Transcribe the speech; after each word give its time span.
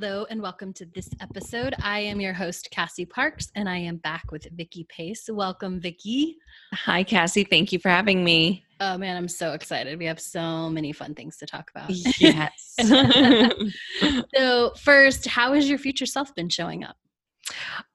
Hello 0.00 0.26
and 0.30 0.40
welcome 0.40 0.72
to 0.74 0.86
this 0.94 1.10
episode. 1.20 1.74
I 1.82 1.98
am 1.98 2.20
your 2.20 2.32
host 2.32 2.68
Cassie 2.70 3.04
Parks 3.04 3.50
and 3.56 3.68
I 3.68 3.78
am 3.78 3.96
back 3.96 4.30
with 4.30 4.46
Vicki 4.52 4.86
Pace. 4.88 5.28
Welcome 5.28 5.80
Vicki. 5.80 6.36
Hi 6.72 7.02
Cassie, 7.02 7.42
thank 7.42 7.72
you 7.72 7.80
for 7.80 7.88
having 7.88 8.22
me. 8.22 8.64
Oh 8.78 8.96
man, 8.96 9.16
I'm 9.16 9.26
so 9.26 9.54
excited. 9.54 9.98
We 9.98 10.04
have 10.04 10.20
so 10.20 10.70
many 10.70 10.92
fun 10.92 11.16
things 11.16 11.36
to 11.38 11.46
talk 11.46 11.72
about. 11.74 11.90
Yes. 11.90 12.76
so, 14.36 14.72
first, 14.76 15.26
how 15.26 15.54
has 15.54 15.68
your 15.68 15.78
future 15.78 16.06
self 16.06 16.32
been 16.32 16.48
showing 16.48 16.84
up? 16.84 16.96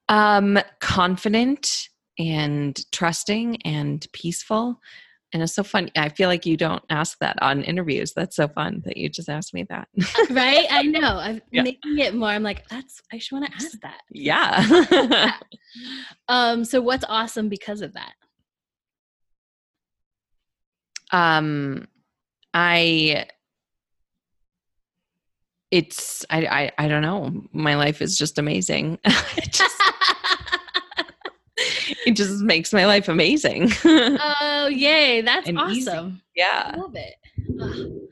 um 0.10 0.60
confident 0.82 1.88
and 2.20 2.84
trusting 2.92 3.62
and 3.62 4.06
peaceful 4.12 4.82
and 5.34 5.42
it's 5.42 5.56
so 5.56 5.64
fun. 5.64 5.90
I 5.96 6.10
feel 6.10 6.30
like 6.30 6.46
you 6.46 6.56
don't 6.56 6.84
ask 6.92 7.18
that 7.20 7.42
on 7.42 7.64
interviews. 7.64 8.14
That's 8.14 8.36
so 8.36 8.48
fun 8.48 8.84
that 8.86 8.98
you 8.98 9.10
just 9.10 9.30
asked 9.30 9.54
me 9.54 9.66
that. 9.70 9.88
right? 10.30 10.68
I 10.70 10.84
know. 10.84 11.18
I'm 11.18 11.42
yeah. 11.52 11.64
making 11.64 11.98
it 11.98 12.14
more. 12.14 12.30
I'm 12.30 12.44
like, 12.44 12.68
that's 12.70 13.02
I 13.12 13.18
should 13.18 13.40
want 13.40 13.48
to 13.48 13.56
ask 13.56 13.80
that. 13.82 14.02
Yeah. 14.12 14.64
yeah. 14.92 15.34
Um, 16.30 16.64
so 16.64 16.82
what's 16.82 17.04
awesome 17.10 17.50
because 17.50 17.82
of 17.82 17.94
that? 17.94 18.14
Um 21.12 21.88
I 22.54 23.26
it's 25.72 26.24
I, 26.30 26.46
I 26.46 26.72
I 26.86 26.88
don't 26.88 27.02
know. 27.02 27.44
My 27.52 27.76
life 27.76 28.02
is 28.02 28.18
just 28.18 28.38
amazing. 28.38 29.00
just, 29.50 29.82
it 32.06 32.16
just 32.16 32.42
makes 32.42 32.74
my 32.74 32.86
life 32.86 33.10
amazing. 33.10 33.72
oh, 33.86 34.68
yay. 34.72 35.22
That's 35.22 35.48
and 35.48 35.60
awesome. 35.60 36.08
Easy. 36.08 36.22
Yeah. 36.36 36.72
I 36.74 36.78
love 36.78 36.96
it. 36.96 37.16
Oh, 37.60 38.08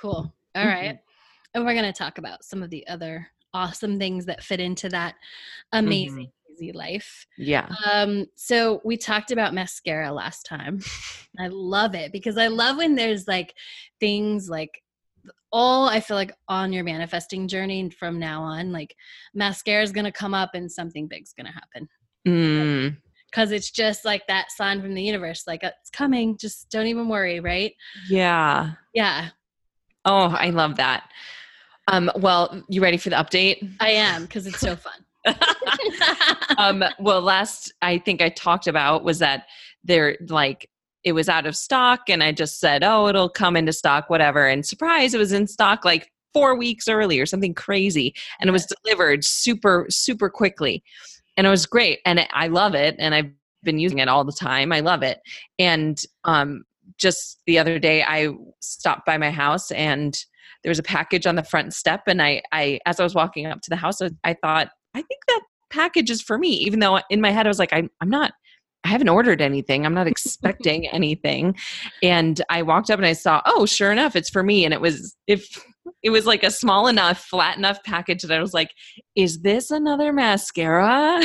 cool. 0.00 0.34
All 0.54 0.66
right. 0.66 0.94
mm-hmm. 0.94 1.54
And 1.54 1.64
we're 1.64 1.74
going 1.74 1.92
to 1.92 1.98
talk 1.98 2.18
about 2.18 2.44
some 2.44 2.62
of 2.62 2.70
the 2.70 2.86
other 2.88 3.28
awesome 3.54 3.98
things 3.98 4.26
that 4.26 4.42
fit 4.42 4.60
into 4.60 4.88
that 4.90 5.14
amazing 5.72 6.26
mm-hmm. 6.26 6.52
easy 6.52 6.72
life. 6.72 7.26
Yeah. 7.38 7.68
Um 7.90 8.26
so 8.34 8.82
we 8.84 8.98
talked 8.98 9.30
about 9.30 9.54
mascara 9.54 10.12
last 10.12 10.44
time. 10.44 10.80
I 11.38 11.48
love 11.48 11.94
it 11.94 12.12
because 12.12 12.36
I 12.36 12.48
love 12.48 12.76
when 12.76 12.96
there's 12.96 13.26
like 13.26 13.54
things 13.98 14.50
like 14.50 14.82
all 15.50 15.88
I 15.88 16.00
feel 16.00 16.18
like 16.18 16.34
on 16.48 16.72
your 16.72 16.84
manifesting 16.84 17.48
journey 17.48 17.88
from 17.88 18.18
now 18.18 18.42
on 18.42 18.72
like 18.72 18.94
mascara 19.32 19.82
is 19.82 19.92
going 19.92 20.04
to 20.04 20.12
come 20.12 20.34
up 20.34 20.50
and 20.52 20.70
something 20.70 21.08
big's 21.08 21.32
going 21.32 21.46
to 21.46 21.52
happen. 21.52 21.88
Mm 22.28 22.96
because 23.30 23.52
it's 23.52 23.70
just 23.70 24.04
like 24.04 24.26
that 24.26 24.50
sign 24.50 24.80
from 24.80 24.94
the 24.94 25.02
universe 25.02 25.44
like 25.46 25.64
uh, 25.64 25.70
it's 25.80 25.90
coming 25.90 26.36
just 26.38 26.70
don't 26.70 26.86
even 26.86 27.08
worry 27.08 27.40
right? 27.40 27.74
Yeah. 28.08 28.72
Yeah. 28.94 29.30
Oh 30.04 30.34
i 30.38 30.50
love 30.50 30.76
that. 30.76 31.10
Um 31.88 32.10
well 32.16 32.62
you 32.68 32.80
ready 32.80 32.96
for 32.96 33.10
the 33.10 33.16
update? 33.16 33.68
I 33.80 33.90
am 33.90 34.22
because 34.22 34.46
it's 34.46 34.60
so 34.60 34.76
fun. 34.76 34.92
Um 36.58 36.84
well 36.98 37.20
last 37.20 37.72
i 37.82 37.98
think 37.98 38.22
i 38.22 38.28
talked 38.30 38.66
about 38.66 39.04
was 39.04 39.18
that 39.18 39.46
they're 39.84 40.16
like 40.28 40.70
it 41.04 41.12
was 41.12 41.28
out 41.28 41.46
of 41.46 41.56
stock 41.56 42.08
and 42.08 42.22
i 42.22 42.32
just 42.32 42.60
said 42.60 42.82
oh 42.82 43.08
it'll 43.08 43.28
come 43.28 43.56
into 43.56 43.72
stock 43.72 44.08
whatever 44.08 44.46
and 44.46 44.64
surprise 44.64 45.12
it 45.12 45.18
was 45.18 45.32
in 45.32 45.46
stock 45.46 45.84
like 45.84 46.10
four 46.32 46.56
weeks 46.56 46.88
early 46.88 47.18
or 47.18 47.26
something 47.26 47.54
crazy 47.54 48.14
and 48.40 48.48
it 48.48 48.52
was 48.52 48.66
delivered 48.84 49.24
super 49.24 49.86
super 49.88 50.28
quickly 50.28 50.82
and 51.36 51.46
it 51.46 51.50
was 51.50 51.66
great 51.66 52.00
and 52.04 52.26
i 52.32 52.46
love 52.46 52.74
it 52.74 52.94
and 52.98 53.14
i've 53.14 53.30
been 53.62 53.78
using 53.78 53.98
it 53.98 54.08
all 54.08 54.24
the 54.24 54.32
time 54.32 54.72
i 54.72 54.80
love 54.80 55.02
it 55.02 55.18
and 55.58 56.04
um, 56.24 56.62
just 56.98 57.40
the 57.46 57.58
other 57.58 57.78
day 57.78 58.02
i 58.02 58.28
stopped 58.60 59.04
by 59.04 59.18
my 59.18 59.30
house 59.30 59.70
and 59.72 60.24
there 60.62 60.70
was 60.70 60.78
a 60.78 60.84
package 60.84 61.26
on 61.26 61.36
the 61.36 61.42
front 61.42 61.74
step 61.74 62.02
and 62.06 62.22
i 62.22 62.42
i 62.52 62.78
as 62.86 63.00
i 63.00 63.02
was 63.02 63.14
walking 63.14 63.46
up 63.46 63.60
to 63.60 63.70
the 63.70 63.76
house 63.76 64.00
i 64.24 64.34
thought 64.34 64.68
i 64.94 65.02
think 65.02 65.20
that 65.28 65.40
package 65.70 66.10
is 66.10 66.22
for 66.22 66.38
me 66.38 66.50
even 66.50 66.80
though 66.80 67.00
in 67.10 67.20
my 67.20 67.30
head 67.30 67.46
i 67.46 67.50
was 67.50 67.58
like 67.58 67.72
i'm, 67.72 67.90
I'm 68.00 68.10
not 68.10 68.32
I 68.84 68.88
haven't 68.88 69.08
ordered 69.08 69.40
anything. 69.40 69.84
I'm 69.84 69.94
not 69.94 70.06
expecting 70.06 70.86
anything. 70.92 71.56
And 72.04 72.40
I 72.48 72.62
walked 72.62 72.88
up 72.88 73.00
and 73.00 73.06
I 73.06 73.14
saw, 73.14 73.42
oh, 73.44 73.66
sure 73.66 73.90
enough, 73.90 74.14
it's 74.14 74.30
for 74.30 74.44
me. 74.44 74.64
And 74.64 74.72
it 74.72 74.80
was 74.80 75.16
if 75.26 75.60
it 76.02 76.10
was 76.10 76.26
like 76.26 76.42
a 76.42 76.50
small 76.50 76.86
enough, 76.86 77.24
flat 77.24 77.56
enough 77.58 77.82
package 77.84 78.22
that 78.22 78.36
I 78.36 78.40
was 78.40 78.54
like, 78.54 78.70
is 79.14 79.40
this 79.40 79.70
another 79.70 80.12
mascara? 80.12 81.20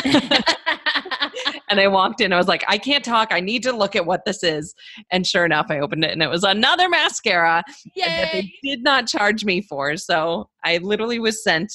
and 1.70 1.80
I 1.80 1.88
walked 1.88 2.22
in, 2.22 2.34
I 2.34 2.38
was 2.38 2.48
like, 2.48 2.64
I 2.68 2.78
can't 2.78 3.04
talk. 3.04 3.30
I 3.32 3.40
need 3.40 3.64
to 3.64 3.72
look 3.72 3.96
at 3.96 4.06
what 4.06 4.26
this 4.26 4.44
is. 4.44 4.74
And 5.12 5.26
sure 5.26 5.46
enough, 5.46 5.68
I 5.70 5.80
opened 5.80 6.04
it 6.04 6.12
and 6.12 6.22
it 6.22 6.30
was 6.30 6.44
another 6.44 6.90
mascara 6.90 7.64
that 7.96 8.30
they 8.34 8.54
did 8.64 8.84
not 8.84 9.08
charge 9.08 9.46
me 9.46 9.62
for. 9.62 9.98
So 9.98 10.50
I 10.64 10.78
literally 10.78 11.20
was 11.20 11.44
sent 11.44 11.74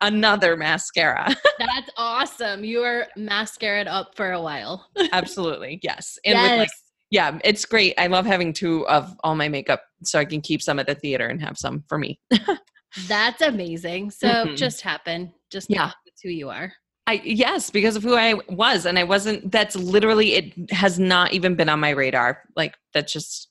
another 0.00 0.56
mascara. 0.56 1.34
That's 1.58 1.90
awesome. 1.96 2.64
You 2.64 2.80
were 2.80 3.06
mascaraed 3.16 3.86
up 3.86 4.14
for 4.16 4.32
a 4.32 4.40
while. 4.40 4.86
Absolutely. 5.12 5.80
Yes. 5.82 6.18
And 6.24 6.34
yes. 6.34 6.50
with 6.50 6.58
like 6.58 6.70
yeah, 7.10 7.38
it's 7.44 7.64
great. 7.64 7.94
I 7.98 8.06
love 8.06 8.26
having 8.26 8.52
two 8.52 8.86
of 8.88 9.14
all 9.24 9.34
my 9.34 9.48
makeup 9.48 9.82
so 10.02 10.18
I 10.18 10.24
can 10.24 10.40
keep 10.40 10.62
some 10.62 10.78
at 10.78 10.86
the 10.86 10.94
theater 10.94 11.26
and 11.26 11.40
have 11.42 11.56
some 11.56 11.84
for 11.88 11.98
me. 11.98 12.20
That's 13.08 13.42
amazing. 13.42 14.10
So 14.10 14.28
mm-hmm. 14.28 14.54
just 14.54 14.80
happen. 14.80 15.32
Just 15.50 15.70
yeah, 15.70 15.92
it's 16.06 16.22
who 16.22 16.30
you 16.30 16.50
are. 16.50 16.72
I 17.06 17.22
yes, 17.24 17.70
because 17.70 17.96
of 17.96 18.02
who 18.02 18.14
I 18.14 18.34
was, 18.48 18.84
and 18.84 18.98
I 18.98 19.04
wasn't. 19.04 19.50
That's 19.50 19.76
literally 19.76 20.34
it. 20.34 20.70
Has 20.70 20.98
not 20.98 21.32
even 21.32 21.54
been 21.54 21.68
on 21.68 21.80
my 21.80 21.90
radar. 21.90 22.42
Like 22.56 22.76
that 22.92 23.08
just 23.08 23.48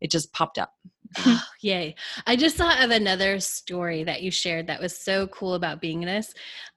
it 0.00 0.10
just 0.10 0.32
popped 0.32 0.58
up. 0.58 0.72
oh, 1.18 1.42
yay. 1.60 1.96
I 2.26 2.36
just 2.36 2.56
thought 2.56 2.82
of 2.82 2.90
another 2.90 3.40
story 3.40 4.04
that 4.04 4.22
you 4.22 4.30
shared 4.30 4.68
that 4.68 4.80
was 4.80 4.96
so 4.96 5.26
cool 5.28 5.54
about 5.54 5.82
beingness. 5.82 6.28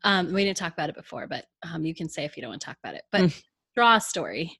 Um, 0.03 0.33
we 0.33 0.43
didn't 0.43 0.57
talk 0.57 0.73
about 0.73 0.89
it 0.89 0.95
before, 0.95 1.27
but 1.27 1.45
um, 1.71 1.85
you 1.85 1.93
can 1.93 2.09
say 2.09 2.25
if 2.25 2.35
you 2.35 2.41
don't 2.41 2.49
want 2.49 2.61
to 2.61 2.65
talk 2.65 2.77
about 2.83 2.95
it. 2.95 3.03
But 3.11 3.21
mm. 3.21 3.43
draw 3.75 3.97
a 3.97 4.01
story. 4.01 4.57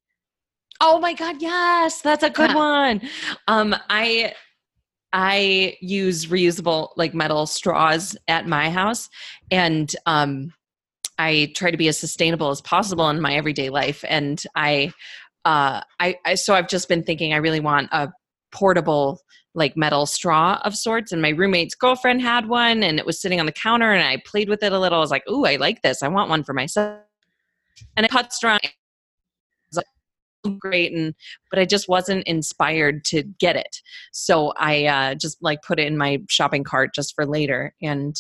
Oh 0.82 1.00
my 1.00 1.14
God, 1.14 1.42
yes, 1.42 2.02
that's 2.02 2.24
a 2.24 2.30
good 2.30 2.52
yeah. 2.52 2.56
one. 2.56 3.02
Um, 3.48 3.76
I 3.90 4.34
I 5.14 5.78
use 5.80 6.26
reusable 6.26 6.90
like 6.98 7.14
metal 7.14 7.46
straws 7.46 8.18
at 8.28 8.48
my 8.48 8.70
house, 8.70 9.10
and 9.52 9.96
um, 10.06 10.54
I 11.20 11.52
try 11.56 11.72
to 11.72 11.78
be 11.78 11.88
as 11.88 11.98
sustainable 11.98 12.50
as 12.50 12.62
possible 12.62 13.10
in 13.10 13.22
my 13.22 13.36
everyday 13.36 13.70
life. 13.70 14.04
And 14.08 14.42
I, 14.56 14.92
uh, 15.46 15.82
I, 16.00 16.18
I 16.26 16.36
so 16.36 16.56
I've 16.56 16.68
just 16.68 16.90
been 16.90 17.04
thinking 17.04 17.34
I 17.34 17.38
really 17.38 17.60
want 17.60 17.90
a 17.92 18.12
portable 18.52 19.20
like 19.56 19.78
metal 19.78 20.08
straw 20.08 20.60
of 20.64 20.76
sorts 20.76 21.12
and 21.12 21.22
my 21.22 21.30
roommate's 21.30 21.76
girlfriend 21.76 22.22
had 22.24 22.48
one 22.48 22.82
and 22.82 22.98
it 22.98 23.06
was 23.06 23.22
sitting 23.22 23.40
on 23.40 23.46
the 23.46 23.52
counter 23.52 23.94
and 23.94 24.04
I 24.04 24.18
played 24.26 24.50
with 24.50 24.64
it 24.64 24.72
a 24.72 24.80
little. 24.80 24.98
I 24.98 25.02
was 25.02 25.12
like, 25.12 25.30
"Ooh, 25.30 25.46
I 25.46 25.58
like 25.58 25.84
this. 25.84 26.02
I 26.02 26.08
want 26.08 26.30
one 26.30 26.44
for 26.44 26.54
myself." 26.54 27.02
And 27.96 28.06
I 28.06 28.10
putzed 28.10 28.44
around 28.44 28.62
great 30.60 30.94
and 30.94 31.14
but 31.50 31.60
i 31.60 31.66
just 31.66 31.88
wasn't 31.88 32.26
inspired 32.28 33.04
to 33.06 33.24
get 33.40 33.56
it. 33.56 33.82
So 34.12 34.54
i 34.58 34.86
uh, 34.86 35.16
just 35.16 35.38
like 35.42 35.62
put 35.62 35.80
it 35.80 35.88
in 35.88 35.98
my 35.98 36.20
shopping 36.30 36.64
cart 36.64 36.94
just 36.94 37.14
for 37.16 37.26
later 37.26 37.74
and 37.82 38.16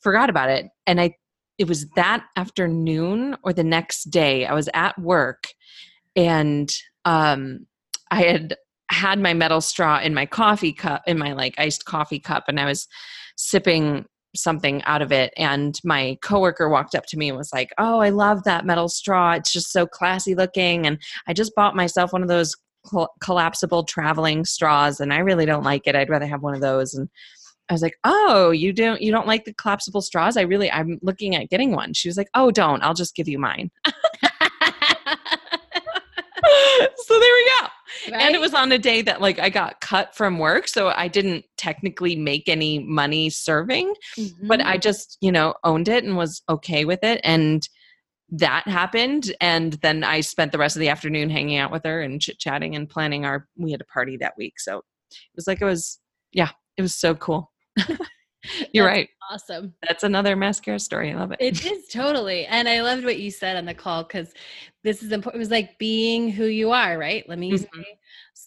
forgot 0.00 0.30
about 0.30 0.50
it. 0.50 0.66
And 0.86 1.00
i 1.00 1.14
it 1.60 1.68
was 1.68 1.90
that 1.90 2.24
afternoon 2.36 3.36
or 3.42 3.52
the 3.52 3.62
next 3.62 4.04
day 4.04 4.46
i 4.46 4.54
was 4.54 4.68
at 4.72 4.98
work 4.98 5.48
and 6.16 6.72
um 7.04 7.66
i 8.10 8.22
had 8.22 8.56
had 8.90 9.20
my 9.20 9.34
metal 9.34 9.60
straw 9.60 10.00
in 10.00 10.14
my 10.14 10.26
coffee 10.26 10.72
cup 10.72 11.02
in 11.06 11.18
my 11.18 11.32
like 11.32 11.54
iced 11.58 11.84
coffee 11.84 12.18
cup 12.18 12.44
and 12.48 12.58
i 12.58 12.64
was 12.64 12.88
sipping 13.36 14.04
something 14.34 14.82
out 14.84 15.02
of 15.02 15.12
it 15.12 15.32
and 15.36 15.80
my 15.84 16.16
coworker 16.22 16.68
walked 16.68 16.94
up 16.94 17.06
to 17.06 17.16
me 17.16 17.28
and 17.28 17.36
was 17.36 17.52
like 17.52 17.72
oh 17.78 17.98
i 17.98 18.10
love 18.10 18.44
that 18.44 18.64
metal 18.64 18.88
straw 18.88 19.32
it's 19.32 19.52
just 19.52 19.72
so 19.72 19.86
classy 19.86 20.34
looking 20.34 20.86
and 20.86 20.98
i 21.26 21.32
just 21.32 21.54
bought 21.54 21.74
myself 21.74 22.12
one 22.12 22.22
of 22.22 22.28
those 22.28 22.54
collapsible 23.20 23.84
traveling 23.84 24.44
straws 24.44 25.00
and 25.00 25.12
i 25.12 25.18
really 25.18 25.46
don't 25.46 25.64
like 25.64 25.86
it 25.86 25.96
i'd 25.96 26.08
rather 26.08 26.26
have 26.26 26.42
one 26.42 26.54
of 26.54 26.60
those 26.60 26.94
and 26.94 27.08
i 27.68 27.74
was 27.74 27.82
like 27.82 27.98
oh 28.04 28.50
you 28.50 28.72
don't 28.72 29.02
you 29.02 29.12
don't 29.12 29.26
like 29.26 29.44
the 29.44 29.54
collapsible 29.54 30.00
straws? 30.00 30.36
I 30.36 30.42
really 30.42 30.70
i'm 30.70 30.98
looking 31.02 31.36
at 31.36 31.50
getting 31.50 31.72
one. 31.72 31.92
She 31.92 32.08
was 32.08 32.16
like 32.16 32.30
oh 32.34 32.50
don't 32.50 32.82
i'll 32.82 32.94
just 32.94 33.14
give 33.14 33.28
you 33.28 33.38
mine. 33.38 33.70
So 36.96 37.18
there 37.18 37.34
we 37.34 37.50
go. 37.60 37.66
Right? 38.12 38.22
And 38.22 38.34
it 38.34 38.40
was 38.40 38.54
on 38.54 38.72
a 38.72 38.78
day 38.78 39.02
that 39.02 39.20
like 39.20 39.38
I 39.38 39.48
got 39.48 39.80
cut 39.80 40.14
from 40.14 40.38
work, 40.38 40.68
so 40.68 40.88
I 40.88 41.08
didn't 41.08 41.44
technically 41.56 42.16
make 42.16 42.48
any 42.48 42.78
money 42.78 43.30
serving, 43.30 43.94
mm-hmm. 44.18 44.48
but 44.48 44.60
I 44.60 44.72
mm-hmm. 44.72 44.80
just, 44.80 45.18
you 45.20 45.32
know, 45.32 45.54
owned 45.64 45.88
it 45.88 46.04
and 46.04 46.16
was 46.16 46.42
okay 46.48 46.84
with 46.84 47.02
it 47.02 47.20
and 47.24 47.68
that 48.30 48.66
happened 48.68 49.32
and 49.40 49.74
then 49.82 50.04
i 50.04 50.20
spent 50.20 50.52
the 50.52 50.58
rest 50.58 50.76
of 50.76 50.80
the 50.80 50.88
afternoon 50.88 51.28
hanging 51.28 51.56
out 51.58 51.72
with 51.72 51.84
her 51.84 52.00
and 52.00 52.20
chit 52.20 52.38
chatting 52.38 52.76
and 52.76 52.88
planning 52.88 53.24
our 53.24 53.48
we 53.56 53.72
had 53.72 53.80
a 53.80 53.84
party 53.84 54.16
that 54.16 54.34
week 54.38 54.60
so 54.60 54.78
it 54.78 55.34
was 55.34 55.46
like 55.46 55.60
it 55.60 55.64
was 55.64 55.98
yeah 56.32 56.50
it 56.76 56.82
was 56.82 56.94
so 56.94 57.14
cool 57.16 57.50
you're 58.72 58.86
That's 58.86 58.96
right 58.96 59.08
Awesome. 59.30 59.74
that's 59.82 60.04
another 60.04 60.36
mascara 60.36 60.78
story 60.78 61.12
i 61.12 61.14
love 61.14 61.32
it 61.32 61.38
It 61.40 61.64
is 61.64 61.86
totally. 61.86 62.46
And 62.46 62.68
I 62.68 62.82
loved 62.82 63.04
what 63.04 63.20
you 63.20 63.30
said 63.30 63.56
on 63.56 63.64
the 63.64 63.74
call 63.74 64.02
because 64.02 64.32
this 64.82 65.04
is 65.04 65.12
important. 65.12 65.38
It 65.38 65.44
was 65.44 65.52
like 65.52 65.78
being 65.78 66.30
who 66.30 66.46
you 66.46 66.72
are, 66.72 66.98
right? 66.98 67.28
Let 67.28 67.38
me 67.38 67.48
use 67.48 67.64
Mhm. 67.64 67.84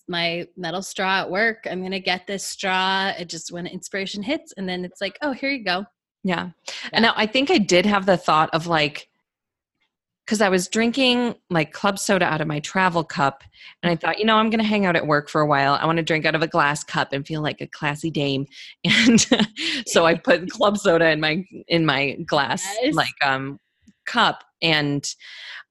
My, 0.07 0.47
metal 0.57 0.81
straw 0.81 1.19
at 1.21 1.29
work. 1.31 1.65
I'm 1.69 1.79
going 1.79 1.91
to 1.91 1.99
get 1.99 2.27
this 2.27 2.43
straw. 2.43 3.09
It 3.17 3.29
just 3.29 3.51
when 3.51 3.67
inspiration 3.67 4.23
hits, 4.23 4.53
and 4.57 4.67
then 4.67 4.85
it's 4.85 5.01
like, 5.01 5.17
oh, 5.21 5.31
here 5.31 5.49
you 5.49 5.63
go. 5.63 5.85
Yeah. 6.23 6.49
Yeah. 6.83 6.89
And 6.93 7.03
now 7.03 7.13
I 7.17 7.25
think 7.25 7.51
I 7.51 7.57
did 7.57 7.85
have 7.85 8.05
the 8.05 8.15
thought 8.17 8.49
of 8.53 8.65
like, 8.67 9.09
because 10.25 10.39
I 10.39 10.47
was 10.47 10.69
drinking 10.69 11.35
like 11.49 11.73
club 11.73 11.99
soda 11.99 12.25
out 12.25 12.39
of 12.39 12.47
my 12.47 12.61
travel 12.61 13.03
cup, 13.03 13.43
and 13.81 13.91
I 13.91 13.95
thought, 13.97 14.19
you 14.19 14.25
know, 14.25 14.37
I'm 14.37 14.49
going 14.49 14.61
to 14.61 14.65
hang 14.65 14.85
out 14.85 14.95
at 14.95 15.05
work 15.05 15.29
for 15.29 15.41
a 15.41 15.45
while. 15.45 15.73
I 15.73 15.85
want 15.85 15.97
to 15.97 16.03
drink 16.03 16.25
out 16.25 16.33
of 16.33 16.41
a 16.41 16.47
glass 16.47 16.81
cup 16.81 17.11
and 17.11 17.27
feel 17.27 17.41
like 17.41 17.59
a 17.59 17.67
classy 17.67 18.09
dame, 18.09 18.45
and 18.85 19.19
so 19.85 20.05
I 20.05 20.15
put 20.23 20.49
club 20.49 20.77
soda 20.77 21.09
in 21.09 21.19
my 21.19 21.43
in 21.67 21.85
my 21.85 22.13
glass 22.25 22.63
Yes. 22.81 22.95
like 22.95 23.13
um 23.25 23.59
cup, 24.05 24.43
and 24.61 25.07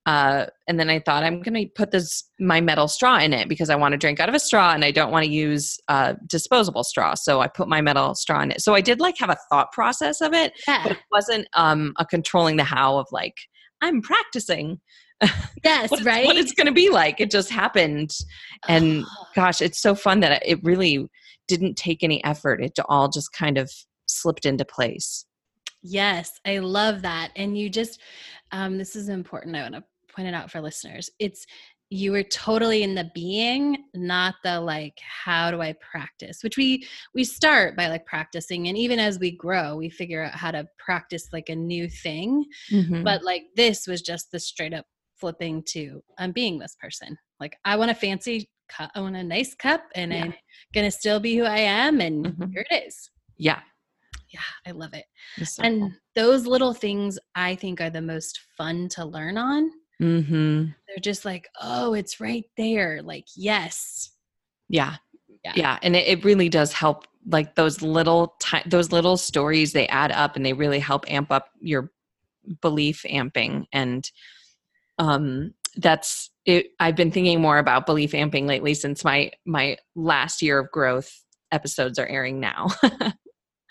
uh, 0.04 0.46
and 0.66 0.80
then 0.80 0.90
I 0.90 0.98
thought 0.98 1.22
I'm 1.22 1.42
going 1.42 1.54
to 1.54 1.66
put 1.76 1.92
this 1.92 2.24
my 2.40 2.60
metal 2.60 2.88
straw 2.88 3.18
in 3.18 3.32
it 3.32 3.48
because 3.48 3.70
I 3.70 3.76
want 3.76 3.92
to 3.92 3.98
drink 3.98 4.18
out 4.18 4.28
of 4.28 4.34
a 4.34 4.40
straw 4.40 4.72
and 4.72 4.84
I 4.84 4.90
don't 4.90 5.12
want 5.12 5.24
to 5.24 5.30
use 5.30 5.78
uh, 5.88 6.14
disposable 6.26 6.82
straw. 6.82 7.14
So 7.14 7.40
I 7.40 7.46
put 7.46 7.68
my 7.68 7.80
metal 7.80 8.14
straw 8.16 8.42
in 8.42 8.50
it. 8.50 8.60
So 8.62 8.74
I 8.74 8.80
did 8.80 8.98
like 8.98 9.14
have 9.18 9.30
a 9.30 9.36
thought 9.48 9.70
process 9.70 10.20
of 10.20 10.32
it, 10.34 10.54
Yeah. 10.66 10.82
but 10.82 10.92
it 10.92 10.98
wasn't 11.12 11.46
um, 11.54 11.92
a 11.98 12.04
controlling 12.04 12.56
the 12.56 12.64
how 12.64 12.98
of 12.98 13.06
like 13.12 13.36
I'm 13.80 14.02
practicing 14.02 14.80
Yes, 15.64 15.90
what 15.90 16.04
right? 16.04 16.26
what 16.26 16.36
it's 16.36 16.52
going 16.52 16.66
to 16.66 16.72
be 16.72 16.90
like. 16.90 17.20
It 17.20 17.30
just 17.30 17.48
happened, 17.50 18.10
and 18.68 19.04
gosh, 19.36 19.60
it's 19.60 19.80
so 19.80 19.94
fun 19.94 20.18
that 20.20 20.42
it 20.44 20.58
really 20.64 21.06
didn't 21.46 21.76
take 21.76 22.02
any 22.02 22.22
effort. 22.24 22.60
It 22.60 22.72
all 22.88 23.08
just 23.08 23.32
kind 23.32 23.56
of 23.56 23.70
slipped 24.06 24.44
into 24.44 24.64
place. 24.64 25.24
Yes, 25.82 26.40
I 26.46 26.58
love 26.58 27.02
that. 27.02 27.30
And 27.36 27.56
you 27.58 27.68
just, 27.68 28.00
um, 28.52 28.78
this 28.78 28.94
is 28.96 29.08
important. 29.08 29.56
I 29.56 29.62
want 29.62 29.74
to 29.74 29.84
point 30.14 30.28
it 30.28 30.34
out 30.34 30.50
for 30.50 30.60
listeners. 30.60 31.10
It's 31.18 31.46
you 31.90 32.10
were 32.12 32.22
totally 32.22 32.82
in 32.82 32.94
the 32.94 33.10
being, 33.14 33.76
not 33.94 34.36
the 34.42 34.58
like, 34.60 34.96
how 35.02 35.50
do 35.50 35.60
I 35.60 35.74
practice? 35.74 36.42
Which 36.42 36.56
we 36.56 36.86
we 37.14 37.22
start 37.22 37.76
by 37.76 37.88
like 37.88 38.06
practicing, 38.06 38.68
and 38.68 38.78
even 38.78 38.98
as 38.98 39.18
we 39.18 39.30
grow, 39.36 39.76
we 39.76 39.90
figure 39.90 40.22
out 40.24 40.32
how 40.34 40.52
to 40.52 40.66
practice 40.78 41.28
like 41.34 41.50
a 41.50 41.54
new 41.56 41.90
thing. 41.90 42.46
Mhm. 42.70 43.04
But 43.04 43.22
like 43.24 43.42
this 43.56 43.86
was 43.86 44.00
just 44.00 44.30
the 44.30 44.40
straight 44.40 44.72
up 44.72 44.86
flipping 45.16 45.62
to 45.64 46.02
I'm 46.18 46.32
being 46.32 46.58
this 46.58 46.76
person. 46.80 47.18
Like 47.40 47.58
I 47.66 47.76
want 47.76 47.90
a 47.90 47.94
fancy 47.94 48.48
cup, 48.70 48.90
I 48.94 49.00
want 49.02 49.16
a 49.16 49.22
nice 49.22 49.54
cup, 49.54 49.82
and 49.94 50.12
Yeah. 50.12 50.24
I'm 50.24 50.34
gonna 50.72 50.90
still 50.90 51.20
be 51.20 51.36
who 51.36 51.44
I 51.44 51.58
am, 51.58 52.00
and 52.00 52.24
Mhm. 52.24 52.52
here 52.54 52.64
it 52.70 52.86
is. 52.86 53.10
yeah, 53.36 53.60
Yeah, 54.32 54.40
I 54.66 54.70
love 54.72 54.94
it 54.94 55.04
so 55.44 55.62
and 55.62 55.80
cool. 55.80 55.92
those 56.14 56.46
little 56.46 56.72
things 56.74 57.18
i 57.34 57.54
think 57.54 57.80
are 57.80 57.90
the 57.90 58.00
most 58.00 58.40
fun 58.56 58.88
to 58.90 59.04
learn 59.04 59.36
on 59.38 59.70
Mhm. 60.00 60.74
they're 60.88 60.96
just 61.00 61.24
like 61.24 61.48
oh 61.60 61.94
it's 61.94 62.20
right 62.20 62.44
there 62.56 63.02
like 63.02 63.26
yes 63.36 64.10
Yeah. 64.68 64.96
Yeah. 65.44 65.52
Yeah. 65.54 65.78
And 65.82 65.94
it, 65.94 66.06
it 66.08 66.24
really 66.24 66.48
does 66.48 66.72
help 66.72 67.06
like 67.26 67.54
those 67.56 67.82
little 67.82 68.34
ti- 68.40 68.66
those 68.66 68.90
little 68.90 69.16
stories 69.16 69.72
they 69.72 69.86
add 69.88 70.10
up 70.12 70.34
and 70.36 70.44
they 70.46 70.52
really 70.54 70.78
help 70.80 71.04
amp 71.10 71.30
up 71.30 71.50
your 71.60 71.90
belief 72.60 73.04
amping 73.08 73.66
and 73.72 74.10
um 74.98 75.54
that's 75.76 76.30
it 76.46 76.66
I've 76.80 76.96
been 76.96 77.10
thinking 77.12 77.40
more 77.40 77.58
about 77.58 77.86
belief 77.86 78.12
amping 78.12 78.46
lately 78.46 78.74
since 78.74 79.04
my 79.04 79.30
my 79.46 79.76
last 79.94 80.42
year 80.42 80.58
of 80.58 80.70
growth 80.70 81.22
episodes 81.52 81.98
are 81.98 82.06
airing 82.06 82.40
now. 82.40 82.68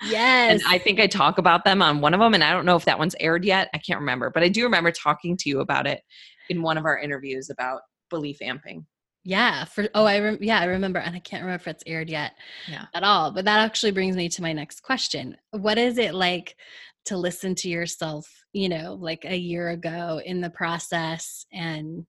yes 0.06 0.52
and 0.52 0.62
I 0.68 0.78
think 0.78 1.00
I 1.00 1.08
talk 1.08 1.38
about 1.38 1.64
them 1.66 1.82
on 1.82 2.02
one 2.02 2.14
of 2.14 2.20
them 2.20 2.34
and 2.34 2.44
I 2.44 2.52
don't 2.52 2.66
know 2.66 2.76
if 2.76 2.86
that 2.86 3.00
one's 3.00 3.16
aired 3.20 3.46
yet. 3.46 3.70
I 3.74 3.78
can't 3.78 4.00
remember, 4.00 4.30
but 4.30 4.44
I 4.44 4.50
do 4.50 4.64
remember 4.64 4.92
talking 4.92 5.38
to 5.38 5.50
you 5.50 5.60
about 5.60 5.88
it 5.88 6.02
in 6.50 6.62
one 6.62 6.78
of 6.78 6.86
our 6.86 6.98
interviews 7.00 7.50
about 7.50 7.82
belief 8.10 8.40
amping. 8.44 8.84
yeah 9.24 9.64
for 9.64 9.88
oh 9.96 10.04
i 10.04 10.20
rem- 10.20 10.38
yeah 10.42 10.60
i 10.60 10.66
remember 10.66 11.00
and 11.00 11.16
i 11.16 11.20
can't 11.20 11.44
remember 11.44 11.62
if 11.62 11.68
it's 11.68 11.84
aired 11.88 12.10
yet 12.10 12.34
Yeah. 12.68 12.86
at 12.94 13.04
all 13.04 13.32
but 13.32 13.46
that 13.46 13.60
actually 13.60 13.92
brings 13.92 14.16
me 14.18 14.28
to 14.30 14.42
my 14.42 14.52
next 14.52 14.82
question 14.82 15.38
what 15.52 15.78
is 15.78 15.98
it 15.98 16.14
like 16.14 16.56
to 17.06 17.16
listen 17.18 17.56
to 17.56 17.70
yourself 17.70 18.28
you 18.52 18.68
know 18.68 18.96
like 19.00 19.24
a 19.26 19.38
year 19.38 19.70
ago 19.70 20.20
in 20.26 20.42
the 20.42 20.50
process 20.50 21.46
and 21.54 22.06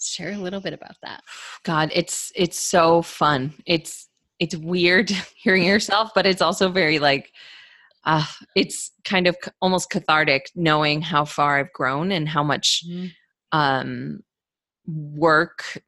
share 0.00 0.32
a 0.32 0.36
little 0.38 0.60
bit 0.60 0.72
about 0.72 0.96
that 1.02 1.20
God, 1.62 1.90
it's 1.94 2.32
it's 2.34 2.58
so 2.58 3.02
fun. 3.02 3.52
It's 3.66 4.08
it's 4.40 4.56
weird 4.56 5.10
hearing 5.36 5.62
yourself, 5.64 6.10
but 6.14 6.26
it's 6.26 6.42
also 6.42 6.68
very 6.70 6.98
like 6.98 7.32
uh 8.04 8.24
it's 8.56 8.92
kind 9.04 9.26
of 9.26 9.36
almost 9.60 9.90
cathartic 9.90 10.50
knowing 10.54 11.02
how 11.02 11.24
far 11.24 11.58
I've 11.58 11.72
grown 11.72 12.10
and 12.10 12.28
how 12.28 12.42
much 12.42 12.82
um 13.52 14.20
work 14.86 15.82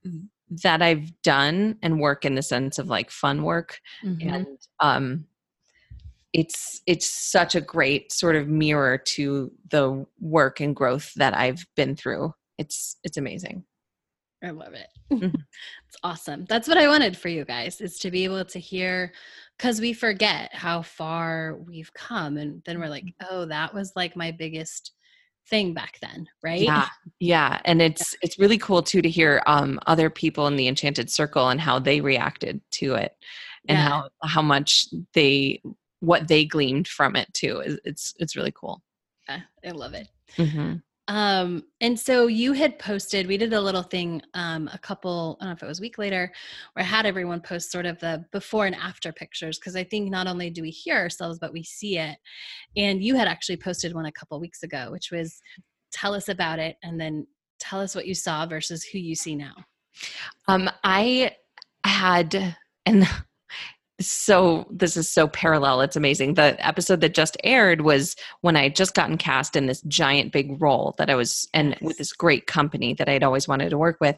that 0.63 0.83
I've 0.83 1.11
done 1.23 1.79
and 1.83 1.99
work 2.01 2.25
in 2.27 2.35
the 2.35 2.43
sense 2.43 2.79
of 2.79 2.89
like 2.89 3.11
fun 3.11 3.43
work 3.43 3.81
Mhm. 4.05 4.35
and 4.35 4.47
um 4.81 5.27
it's 6.35 6.81
it's 6.87 7.07
such 7.07 7.55
a 7.55 7.61
great 7.61 8.13
sort 8.13 8.37
of 8.37 8.49
mirror 8.49 8.97
to 8.99 9.51
the 9.71 10.07
work 10.21 10.61
and 10.61 10.75
growth 10.75 11.13
that 11.17 11.37
I've 11.37 11.65
been 11.77 11.95
through. 11.97 12.35
It's 12.59 12.97
it's 13.05 13.17
amazing. 13.19 13.65
I 14.43 14.51
love 14.51 14.75
it. 14.75 14.89
Mhm. 15.13 15.35
it's 15.87 15.97
awesome. 16.03 16.47
That's 16.47 16.67
what 16.67 16.79
I 16.79 16.89
wanted 16.89 17.17
for 17.17 17.29
you 17.29 17.45
guys 17.45 17.81
is 17.81 17.99
to 18.01 18.11
be 18.11 18.25
able 18.25 18.45
to 18.45 18.59
hear 18.59 19.13
because 19.57 19.81
we 19.81 19.93
forget 19.93 20.53
how 20.55 20.83
far 20.83 21.57
we've 21.67 21.93
come. 21.95 22.39
And 22.39 22.63
then 22.65 22.81
we're 22.81 22.89
like, 22.89 23.05
oh, 23.31 23.45
that 23.47 23.73
was 23.75 23.93
like 23.95 24.17
my 24.17 24.31
biggest 24.31 24.93
thing 25.49 25.75
back 25.75 25.99
then, 26.01 26.29
right? 26.43 26.63
Yeah, 26.63 26.87
yeah, 27.21 27.61
and 27.65 27.81
it's 27.89 28.17
it's 28.23 28.39
really 28.39 28.59
cool 28.59 28.83
too 28.83 29.03
to 29.03 29.09
hear 29.09 29.43
um, 29.47 29.79
other 29.87 30.09
people 30.11 30.47
in 30.47 30.57
the 30.57 30.69
Enchanted 30.69 31.11
Circle 31.11 31.49
and 31.51 31.61
how 31.61 31.79
they 31.79 32.01
reacted 32.01 32.61
to 32.73 32.95
it, 32.95 33.17
and 33.69 33.79
Yeah. 33.79 33.89
how 33.89 34.09
how 34.23 34.43
much 34.43 34.87
they 35.15 35.61
what 36.01 36.27
they 36.27 36.45
gleaned 36.45 36.89
from 36.89 37.15
it 37.17 37.33
too. 37.33 37.63
It's 37.85 38.15
it's, 38.19 38.35
really 38.35 38.53
cool. 38.53 38.83
Yeah, 39.29 39.41
I 39.65 39.71
love 39.71 39.95
it. 39.95 40.09
hmm 40.37 40.75
Um, 41.09 41.65
and 41.81 41.99
so 41.99 42.29
you 42.29 42.53
had 42.53 42.79
posted, 42.79 43.27
we 43.27 43.37
did 43.37 43.53
a 43.53 43.61
little 43.61 43.83
thing 43.83 44.23
um 44.35 44.71
a 44.73 44.79
couple, 44.79 45.37
I 45.41 45.45
don't 45.45 45.51
know 45.51 45.57
if 45.57 45.63
it 45.63 45.67
was 45.67 45.81
a 45.81 45.83
week 45.83 45.99
later, 45.99 46.33
where 46.73 46.85
I 46.85 46.87
had 46.87 47.07
everyone 47.07 47.41
post 47.41 47.73
sort 47.73 47.87
of 47.87 47.99
the 47.99 48.25
before 48.31 48.67
and 48.67 48.75
after 48.77 49.13
pictures 49.13 49.59
because 49.59 49.75
I 49.75 49.85
think 49.85 50.11
not 50.11 50.29
only 50.29 50.49
do 50.49 50.63
we 50.63 50.71
hear 50.71 50.97
ourselves, 50.97 51.39
but 51.39 51.53
we 51.53 51.65
see 51.65 51.99
it. 51.99 52.17
And 52.77 53.03
you 53.03 53.17
had 53.17 53.29
actually 53.29 53.57
posted 53.57 53.95
one 53.95 54.07
a 54.07 54.13
couple 54.13 54.39
weeks 54.41 54.63
ago, 54.63 54.89
which 54.91 55.11
was 55.11 55.41
tell 55.91 56.15
us 56.15 56.29
about 56.29 56.59
it 56.59 56.77
and 56.83 57.01
then 57.01 57.27
tell 57.59 57.81
us 57.81 57.95
what 57.95 58.07
you 58.07 58.15
saw 58.15 58.47
versus 58.47 58.85
who 58.85 58.99
you 58.99 59.15
see 59.15 59.35
now. 59.35 59.55
Um, 60.49 60.71
I 60.85 61.33
had 61.85 62.57
and 62.87 63.07
so 64.01 64.67
this 64.71 64.97
is 64.97 65.09
so 65.09 65.29
parallel. 65.29 65.81
It's 65.81 65.97
amazing. 65.97 66.35
The 66.35 66.57
episode 66.67 67.01
that 67.03 67.15
just 67.15 67.37
aired 67.45 67.83
was 67.83 68.17
when 68.41 68.57
I 68.57 68.65
had 68.65 68.77
just 68.77 68.95
gotten 68.95 69.17
cast 69.17 69.55
in 69.55 69.67
this 69.67 69.81
giant 69.83 70.33
big 70.33 70.61
role 70.61 70.95
that 70.99 71.11
I 71.11 71.15
was 71.15 71.47
and 71.55 71.77
with 71.81 71.99
this 71.99 72.13
great 72.13 72.47
company 72.47 72.95
that 72.95 73.09
I'd 73.09 73.23
always 73.23 73.47
wanted 73.47 73.71
to 73.71 73.79
work 73.79 73.99
with. 74.01 74.17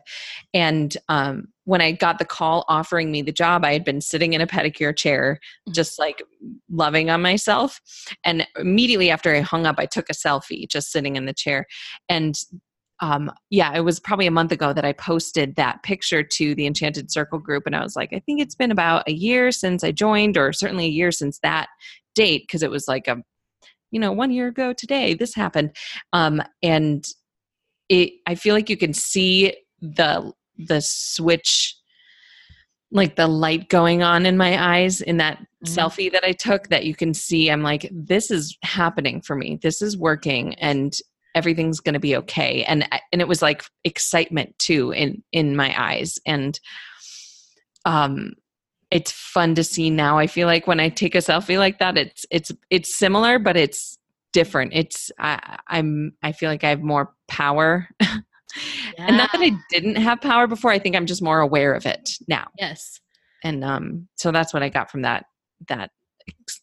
And 0.54 0.96
um, 1.08 1.48
when 1.64 1.80
I 1.80 1.92
got 1.92 2.18
the 2.18 2.24
call 2.24 2.64
offering 2.68 3.10
me 3.10 3.22
the 3.22 3.32
job, 3.32 3.64
I 3.64 3.72
had 3.72 3.84
been 3.84 4.00
sitting 4.00 4.32
in 4.32 4.40
a 4.40 4.46
pedicure 4.46 4.96
chair, 4.96 5.40
Mhm. 5.68 5.74
just 5.74 5.98
like 5.98 6.22
loving 6.70 7.10
on 7.10 7.20
myself. 7.22 7.80
And 8.24 8.46
immediately 8.58 9.10
after 9.10 9.34
I 9.34 9.40
hung 9.40 9.66
up, 9.66 9.76
I 9.78 9.86
took 9.86 10.08
a 10.08 10.14
selfie 10.14 10.68
just 10.68 10.92
sitting 10.92 11.16
in 11.16 11.26
the 11.26 11.34
chair. 11.34 11.66
And 12.08 12.38
um, 13.00 13.30
yeah, 13.50 13.74
it 13.74 13.80
was 13.80 13.98
probably 14.00 14.26
a 14.26 14.30
month 14.30 14.52
ago 14.52 14.72
that 14.72 14.84
I 14.84 14.92
posted 14.92 15.56
that 15.56 15.82
picture 15.82 16.22
to 16.22 16.54
the 16.54 16.66
Enchanted 16.66 17.10
Circle 17.10 17.40
group. 17.40 17.66
And 17.66 17.74
I 17.74 17.82
was 17.82 17.96
like, 17.96 18.12
I 18.12 18.20
think 18.20 18.40
it's 18.40 18.54
been 18.54 18.70
about 18.70 19.08
a 19.08 19.12
year 19.12 19.50
since 19.50 19.82
I 19.82 19.90
joined, 19.92 20.36
or 20.36 20.52
certainly 20.52 20.86
a 20.86 20.90
year 20.90 21.10
since 21.10 21.38
that 21.40 21.68
date, 22.14 22.44
because 22.44 22.62
it 22.62 22.70
was 22.70 22.86
like 22.86 23.08
a, 23.08 23.16
you 23.90 23.98
know, 23.98 24.12
one 24.12 24.30
year 24.30 24.48
ago 24.48 24.72
today, 24.72 25.14
this 25.14 25.34
happened. 25.34 25.74
Um, 26.12 26.42
and 26.62 27.04
it, 27.88 28.12
I 28.26 28.36
feel 28.36 28.54
like 28.54 28.70
you 28.70 28.76
can 28.76 28.92
see 28.92 29.54
the, 29.80 30.32
the 30.56 30.80
switch, 30.80 31.76
like 32.92 33.16
the 33.16 33.26
light 33.26 33.68
going 33.68 34.02
on 34.04 34.24
in 34.24 34.36
my 34.36 34.76
eyes 34.76 35.00
in 35.00 35.16
that 35.16 35.38
Mhm. 35.64 35.74
selfie 35.76 36.12
that 36.12 36.24
I 36.24 36.32
took 36.32 36.68
that 36.68 36.84
you 36.84 36.94
can 36.94 37.14
see. 37.14 37.50
I'm 37.50 37.62
like, 37.62 37.88
this 37.90 38.30
is 38.30 38.56
happening 38.62 39.20
for 39.22 39.34
me. 39.34 39.58
This 39.62 39.80
is 39.80 39.96
working. 39.96 40.54
And 40.56 40.94
everything's 41.34 41.80
going 41.80 41.94
to 41.94 42.00
be 42.00 42.16
okay 42.16 42.64
and 42.64 42.88
and 43.12 43.20
it 43.20 43.28
was 43.28 43.42
like 43.42 43.64
excitement 43.84 44.56
too 44.58 44.92
in 44.92 45.22
in 45.32 45.56
my 45.56 45.74
eyes 45.80 46.18
and 46.26 46.60
um 47.84 48.32
it's 48.90 49.10
fun 49.10 49.54
to 49.54 49.64
see 49.64 49.90
now 49.90 50.16
i 50.16 50.26
feel 50.26 50.46
like 50.46 50.66
when 50.66 50.80
i 50.80 50.88
take 50.88 51.14
a 51.14 51.18
selfie 51.18 51.58
like 51.58 51.78
that 51.78 51.98
it's 51.98 52.24
it's 52.30 52.52
it's 52.70 52.94
similar 52.94 53.38
but 53.38 53.56
it's 53.56 53.98
different. 54.34 54.72
It's 54.74 55.10
I, 55.18 55.58
I'm 55.68 56.12
I 56.22 56.32
feel 56.32 56.50
like 56.50 56.64
I 56.64 56.68
have 56.68 56.82
more 56.82 57.14
power. 57.26 57.88
And 58.98 59.16
not 59.16 59.32
that 59.32 59.40
I 59.40 59.50
didn't 59.68 59.96
have 59.96 60.20
power 60.20 60.46
before. 60.46 60.70
I 60.70 60.78
think 60.78 60.94
I'm 60.94 61.06
just 61.06 61.20
more 61.20 61.40
aware 61.40 61.74
of 61.74 61.86
it 61.86 62.12
now. 62.28 62.46
Yes. 62.56 63.00
And 63.42 63.64
um 63.64 64.06
so 64.14 64.30
that's 64.30 64.54
what 64.54 64.62
I 64.62 64.68
got 64.68 64.92
from 64.92 65.02
that 65.02 65.24
that 65.66 65.90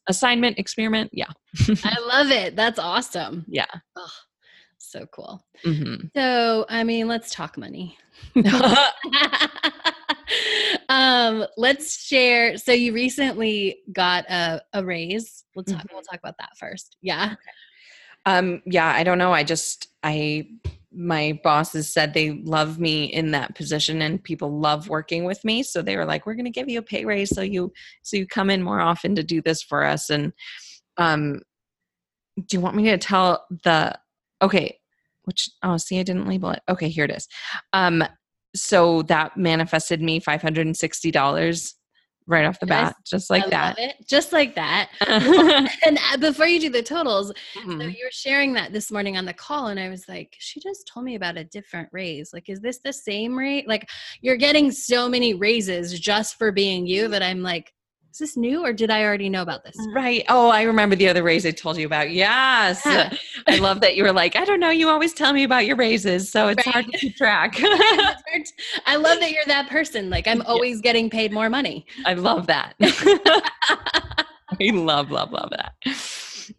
assignment 0.08 0.58
experiment. 0.58 1.10
Yeah. 1.12 1.28
I 1.84 2.00
love 2.00 2.32
it. 2.32 2.56
That's 2.56 2.80
awesome. 2.80 3.44
Yeah. 3.50 3.66
Oh, 3.98 4.08
so 4.90 5.06
cool. 5.08 5.44
hmm 5.64 5.96
So, 6.16 6.66
I 6.70 6.84
mean, 6.84 7.08
let's 7.08 7.34
talk 7.34 7.58
money. 7.58 7.98
um, 10.90 11.46
let's 11.58 12.04
share. 12.04 12.58
So, 12.58 12.72
you 12.72 12.94
recently 12.94 13.80
got 13.92 14.30
a, 14.30 14.62
a 14.74 14.84
raise. 14.84 15.44
We'll 15.56 15.66
talk, 15.66 15.86
we'll 15.92 16.02
talk 16.02 16.20
about 16.20 16.38
that 16.40 16.58
first. 16.58 16.98
Yeah. 17.02 17.36
Um, 18.26 18.62
yeah, 18.66 18.88
I 18.88 19.04
don't 19.04 19.18
know. 19.18 19.34
I 19.34 19.44
just 19.44 19.88
I 20.04 20.48
my 20.94 21.40
bosses 21.44 21.88
said 21.88 22.14
they 22.14 22.32
love 22.44 22.78
me 22.78 23.06
in 23.06 23.32
that 23.32 23.56
position 23.56 24.02
and 24.02 24.22
people 24.22 24.60
love 24.60 24.90
working 24.90 25.24
with 25.24 25.44
me. 25.46 25.64
So 25.64 25.82
they 25.82 25.96
were 25.96 26.06
like, 26.06 26.26
We're 26.26 26.36
gonna 26.36 26.50
give 26.50 26.70
you 26.70 26.80
a 26.80 26.84
pay 26.84 27.06
raise 27.06 27.34
so 27.34 27.42
you 27.42 27.72
so 28.04 28.18
you 28.18 28.28
come 28.28 28.50
in 28.50 28.62
more 28.62 28.82
often 28.82 29.16
to 29.16 29.24
do 29.24 29.42
this 29.42 29.64
for 29.64 29.84
us. 29.84 30.10
And 30.10 30.34
um 30.98 31.42
do 32.48 32.58
you 32.58 32.62
want 32.62 32.76
me 32.76 32.84
to 32.86 32.98
tell 32.98 33.46
the 33.64 33.98
okay, 34.42 34.78
which 35.24 35.50
oh 35.64 35.78
see 35.78 36.00
I 36.00 36.04
didn't 36.04 36.28
label 36.28 36.52
it. 36.52 36.62
Okay, 36.70 36.90
here 36.90 37.06
it 37.06 37.12
is. 37.12 37.28
Um 37.74 38.04
so 38.56 39.02
that 39.04 39.38
manifested 39.38 40.02
me 40.02 40.20
five 40.20 40.42
hundred 40.42 40.66
and 40.68 40.76
sixty 40.76 41.12
dollars 41.12 41.76
right 42.28 42.46
off 42.46 42.60
the 42.60 42.66
bat, 42.66 42.96
just 43.06 43.30
like 43.30 43.46
I 43.46 43.50
that. 43.50 44.08
Just 44.08 44.32
like 44.32 44.56
that. 44.56 44.90
and 45.86 46.00
uh, 46.12 46.18
before 46.18 46.46
you 46.46 46.60
do 46.60 46.70
the 46.70 46.84
totals, 46.84 47.28
So 47.28 47.62
Mhm. 47.62 47.92
you 47.98 48.06
were 48.06 48.12
sharing 48.12 48.54
that 48.54 48.74
this 48.74 48.92
morning 48.92 49.18
on 49.18 49.26
the 49.26 49.34
call, 49.34 49.68
and 49.68 49.80
I 49.80 49.90
was 49.90 50.08
like, 50.08 50.36
she 50.40 50.60
just 50.60 50.88
told 50.88 51.06
me 51.06 51.16
about 51.16 51.38
a 51.38 51.44
different 51.44 51.90
raise. 51.92 52.32
Like, 52.34 52.50
is 52.50 52.60
this 52.62 52.80
the 52.84 52.94
same 52.94 53.38
rate? 53.38 53.68
Like, 53.68 53.90
you're 54.22 54.38
getting 54.38 54.72
so 54.72 55.10
many 55.10 55.34
raises 55.34 56.00
just 56.00 56.38
for 56.38 56.52
being 56.52 56.86
you 56.88 57.08
that 57.10 57.24
I'm 57.24 57.42
like, 57.42 57.74
is 58.12 58.18
this 58.18 58.36
new 58.36 58.64
or 58.64 58.74
did 58.74 58.90
I 58.90 59.04
already 59.04 59.30
know 59.30 59.42
about 59.42 59.64
this? 59.64 59.78
Right. 59.94 60.26
Oh, 60.28 60.50
I 60.50 60.64
remember 60.64 60.96
the 60.96 61.08
other 61.08 61.24
raise 61.24 61.46
I 61.46 61.52
told 61.52 61.78
you 61.78 61.86
about. 61.86 62.12
Yes. 62.12 62.82
Yeah. 62.86 63.16
I 63.48 63.58
love 63.58 63.80
that 63.82 63.96
you 63.96 64.04
were 64.04 64.12
like, 64.12 64.36
I 64.36 64.44
don't 64.44 64.60
know, 64.60 64.70
you 64.70 64.90
always 64.90 65.14
tell 65.14 65.32
me 65.32 65.44
about 65.44 65.66
your 65.66 65.78
raises, 65.78 66.30
so 66.30 66.50
it's 66.50 66.66
hard 66.66 66.86
to 66.88 66.92
keep 66.98 67.16
track. 67.16 67.56
I 68.86 68.96
love 68.98 69.20
that 69.22 69.32
you're 69.32 69.46
that 69.48 69.70
person. 69.70 70.10
Like, 70.10 70.28
I'm 70.28 70.42
always 70.42 70.82
getting 70.82 71.10
paid 71.10 71.32
more 71.32 71.50
money. 71.50 71.86
I 72.06 72.14
love 72.16 72.48
that. 72.48 72.76
I 72.82 74.72
love, 74.72 75.10
love, 75.10 75.32
love 75.32 75.52
that. 75.52 75.74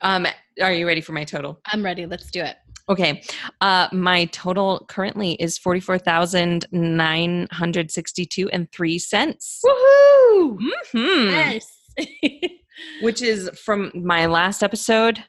Um, 0.00 0.26
are 0.62 0.73
you 0.73 0.87
ready 0.87 1.02
for 1.02 1.12
my 1.12 1.25
total? 1.25 1.61
I'm 1.66 1.85
ready. 1.85 2.06
Let's 2.06 2.30
do 2.30 2.40
it. 2.40 2.56
Okay. 2.89 3.23
Uh, 3.61 3.89
my 3.93 4.25
total 4.27 4.85
currently 4.89 5.33
is 5.35 5.57
forty-four 5.59 5.99
thousand 5.99 6.67
nine 6.73 7.47
hundred 7.53 7.91
sixty-two 7.91 8.49
and 8.51 8.71
three 8.73 8.99
cents. 8.99 9.61
Woohoo! 9.65 10.59
Hmm. 10.93 11.29
Yes. 11.31 11.67
Which 13.03 13.23
is 13.23 13.49
from 13.65 13.93
my 13.95 14.27
last 14.27 14.62
episode. 14.62 15.23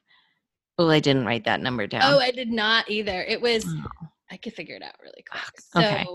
Well, 0.77 0.89
I 0.89 0.99
didn't 0.99 1.25
write 1.25 1.43
that 1.45 1.61
number 1.61 1.85
down. 1.85 2.01
oh, 2.05 2.19
I 2.19 2.31
did 2.31 2.49
not 2.51 2.89
either. 2.89 3.21
It 3.21 3.39
was, 3.41 3.63
Oh. 3.67 4.07
I 4.31 4.37
could 4.37 4.53
figure 4.53 4.75
it 4.75 4.81
out 4.81 4.95
really 5.03 5.23
quick. 5.29 5.43
So, 5.59 5.79
Okay. 5.79 6.05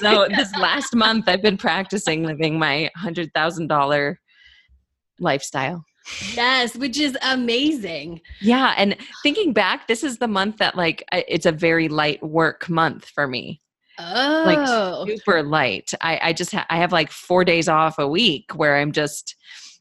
So 0.00 0.28
this 0.36 0.54
last 0.56 0.94
month 0.94 1.28
I've 1.28 1.42
been 1.42 1.56
practicing 1.56 2.24
living 2.24 2.58
my 2.58 2.90
$100,000 2.98 4.16
lifestyle. 5.20 5.84
yes, 6.34 6.74
which 6.76 6.98
is 6.98 7.16
amazing. 7.22 8.20
Yeah, 8.40 8.74
and 8.76 8.96
thinking 9.22 9.52
back, 9.52 9.86
this 9.88 10.02
is 10.02 10.18
the 10.18 10.28
month 10.28 10.56
that 10.58 10.76
like 10.76 11.04
it's 11.12 11.46
a 11.46 11.52
very 11.52 11.88
light 11.88 12.20
work 12.22 12.68
month 12.68 13.08
for 13.14 13.26
me. 13.28 13.60
Oh, 14.60 15.06
super 15.06 15.42
light. 15.42 15.92
I, 16.00 16.20
I 16.22 16.32
just 16.32 16.52
ha- 16.52 16.66
I 16.70 16.76
have 16.76 16.92
like 16.92 17.10
four 17.10 17.44
days 17.44 17.68
off 17.68 17.98
a 17.98 18.08
week 18.08 18.52
where 18.54 18.76
I'm 18.76 18.92
just 18.92 19.34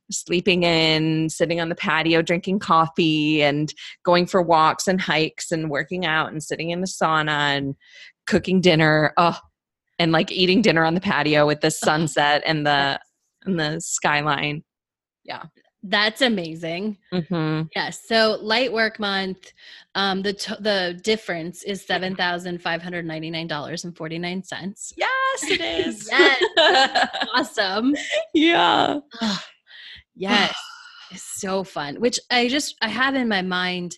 sleeping 0.10 0.64
in, 0.64 1.30
sitting 1.30 1.60
on 1.60 1.70
the 1.70 1.76
patio, 1.76 2.22
drinking 2.22 2.60
coffee, 2.60 3.44
and 3.44 3.74
going 4.04 4.26
for 4.26 4.42
walks 4.42 4.88
and 4.88 5.00
hikes, 5.00 5.52
and 5.52 5.70
working 5.70 6.06
out, 6.06 6.32
and 6.32 6.42
sitting 6.42 6.72
in 6.72 6.82
the 6.82 6.88
sauna 6.88 7.58
and 7.58 7.76
cooking 8.26 8.62
dinner. 8.62 9.14
Oh, 9.18 9.38
and 10.00 10.12
like 10.12 10.32
eating 10.32 10.62
dinner 10.62 10.84
on 10.84 10.94
the 10.94 11.02
patio 11.02 11.46
with 11.46 11.62
the 11.62 11.72
sunset 11.72 12.44
and 12.46 12.66
the 12.66 13.00
and 13.46 13.60
the 13.60 13.80
skyline. 13.80 14.64
That's 15.90 16.22
amazing. 16.22 16.98
hmm 17.12 17.62
Yes. 17.76 18.02
So 18.08 18.38
light 18.42 18.72
work 18.72 19.00
month, 19.00 19.52
um, 19.96 20.22
the 20.22 20.34
to- 20.34 20.58
the 20.60 21.00
difference 21.04 21.64
is 21.64 21.86
seven 21.86 22.16
thousand 22.16 22.62
five 22.62 22.82
hundred 22.82 23.06
ninety 23.06 23.30
nine 23.30 23.48
dollars 23.48 23.84
and 23.86 23.96
forty 23.96 24.18
nine 24.20 24.44
cents. 24.44 24.94
Yes, 24.98 25.44
it 25.44 25.62
is. 25.62 26.10
Yes. 26.58 27.10
Awesome. 27.36 27.96
yeah. 28.34 29.00
Ah, 29.22 29.46
yes. 30.16 30.56
It's 31.12 31.40
so 31.40 31.64
fun. 31.64 32.02
Which 32.02 32.20
I 32.30 32.50
just 32.50 32.76
I 32.82 32.90
have 32.90 33.16
in 33.16 33.30
my 33.30 33.42
mind. 33.42 33.98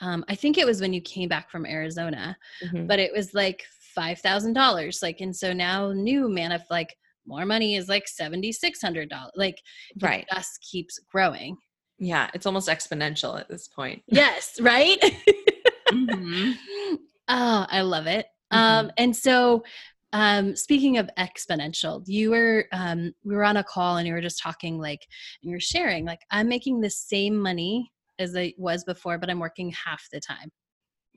Um, 0.00 0.24
I 0.28 0.34
think 0.34 0.56
it 0.56 0.64
was 0.64 0.80
when 0.80 0.92
you 0.94 1.00
came 1.02 1.28
back 1.28 1.50
from 1.50 1.66
Arizona, 1.66 2.38
Mhm. 2.64 2.86
but 2.86 2.98
it 2.98 3.12
was 3.12 3.34
like 3.34 3.64
five 3.94 4.20
thousand 4.20 4.54
dollars. 4.54 5.00
Like, 5.02 5.20
and 5.20 5.36
so 5.36 5.52
now 5.52 5.92
new 5.92 6.28
man 6.28 6.52
of 6.52 6.62
like 6.70 6.96
more 7.28 7.46
money 7.46 7.76
is 7.76 7.88
like 7.88 8.08
seventy 8.08 8.50
six 8.50 8.80
hundred 8.82 9.08
dollars. 9.10 9.32
Like, 9.36 9.58
it 9.90 10.02
Right. 10.02 10.26
just 10.34 10.60
keeps 10.68 10.98
growing. 11.12 11.56
Yeah, 12.00 12.30
it's 12.34 12.46
almost 12.46 12.68
exponential 12.68 13.38
at 13.38 13.48
this 13.48 13.68
point. 13.68 14.02
Yes, 14.08 14.58
right. 14.60 14.98
Mhm. 15.92 16.54
Oh, 17.28 17.66
I 17.68 17.82
love 17.82 18.06
it. 18.06 18.26
Um, 18.50 18.90
and 18.96 19.14
so, 19.14 19.62
um, 20.14 20.56
speaking 20.56 20.96
of 20.96 21.10
exponential, 21.18 22.02
you 22.06 22.30
were 22.30 22.64
um, 22.72 23.12
we 23.24 23.34
were 23.34 23.44
on 23.44 23.58
a 23.58 23.64
call 23.64 23.98
and 23.98 24.06
you 24.06 24.14
were 24.14 24.20
just 24.22 24.42
talking 24.42 24.78
like, 24.78 25.00
and 25.42 25.50
you're 25.50 25.60
sharing 25.60 26.06
like, 26.06 26.20
I'm 26.30 26.48
making 26.48 26.80
the 26.80 26.88
same 26.90 27.38
money 27.38 27.90
as 28.18 28.34
I 28.36 28.54
was 28.56 28.84
before, 28.84 29.18
but 29.18 29.28
I'm 29.28 29.38
working 29.38 29.70
half 29.72 30.02
the 30.12 30.20
time. 30.20 30.50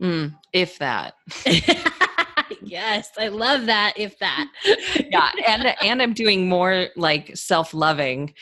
Mm, 0.01 0.35
if 0.51 0.77
that. 0.79 1.13
yes, 2.61 3.09
I 3.17 3.29
love 3.29 3.65
that. 3.67 3.93
If 3.97 4.17
that, 4.19 4.47
yeah 5.11 5.31
and 5.47 5.75
and 5.81 6.01
i'm 6.01 6.13
doing 6.13 6.47
more 6.47 6.87
like 6.95 7.35
self-loving 7.35 8.33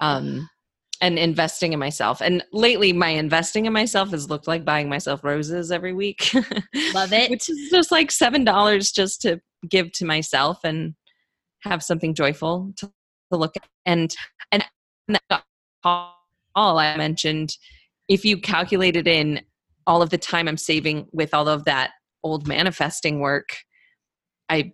um 0.00 0.48
and 1.00 1.18
investing 1.18 1.72
in 1.72 1.78
myself 1.78 2.20
and 2.20 2.44
lately 2.52 2.92
my 2.92 3.10
investing 3.10 3.66
in 3.66 3.72
myself 3.72 4.10
has 4.10 4.28
looked 4.28 4.48
like 4.48 4.64
buying 4.64 4.88
myself 4.88 5.22
roses 5.22 5.70
every 5.70 5.92
week 5.92 6.32
Love 6.92 7.12
it. 7.12 7.30
which 7.30 7.48
is 7.48 7.70
just 7.70 7.92
like 7.92 8.10
seven 8.10 8.44
dollars 8.44 8.90
just 8.90 9.20
to 9.22 9.40
give 9.68 9.92
to 9.92 10.04
myself 10.04 10.58
and 10.64 10.94
have 11.62 11.82
something 11.82 12.14
joyful 12.14 12.72
to, 12.76 12.86
to 13.32 13.38
look 13.38 13.56
at 13.56 13.68
and 13.86 14.14
and 14.52 14.64
that 15.30 15.42
all 15.84 16.78
i 16.78 16.96
mentioned 16.96 17.56
if 18.08 18.24
you 18.24 18.40
calculated 18.40 19.06
in 19.06 19.40
all 19.86 20.02
of 20.02 20.10
the 20.10 20.18
time 20.18 20.48
i'm 20.48 20.56
saving 20.56 21.06
with 21.12 21.32
all 21.34 21.48
of 21.48 21.64
that 21.64 21.90
old 22.22 22.46
manifesting 22.46 23.20
work 23.20 23.58
i 24.48 24.72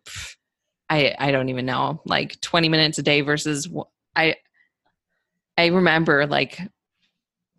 I 0.90 1.14
I 1.18 1.30
don't 1.32 1.48
even 1.48 1.66
know, 1.66 2.00
like 2.04 2.40
20 2.40 2.68
minutes 2.68 2.98
a 2.98 3.02
day 3.02 3.20
versus 3.20 3.68
I 4.16 4.36
I 5.56 5.66
remember 5.66 6.26
like 6.26 6.60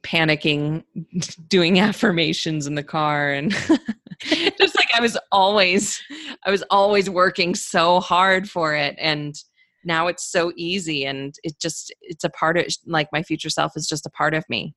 panicking 0.04 0.84
doing 1.48 1.80
affirmations 1.80 2.68
in 2.68 2.75
the 2.75 2.84
car 2.84 3.32
and 3.32 3.51
just 4.22 4.77
like 4.77 4.89
I 4.94 5.01
was 5.01 5.18
always 5.32 6.01
I 6.46 6.51
was 6.51 6.63
always 6.70 7.10
working 7.10 7.56
so 7.56 8.00
hard 8.00 8.50
for 8.50 8.75
it 8.75 8.96
and 9.00 9.36
now 9.84 10.08
it's 10.08 10.25
so 10.32 10.51
easy 10.56 11.06
and 11.06 11.36
it 11.44 11.60
just 11.60 11.94
it's 12.01 12.24
a 12.24 12.30
part 12.30 12.58
of 12.58 12.65
like 12.86 13.08
my 13.12 13.24
future 13.24 13.50
self 13.50 13.74
is 13.75 13.88
just 13.88 14.06
a 14.06 14.12
part 14.12 14.34
of 14.34 14.44
me. 14.50 14.75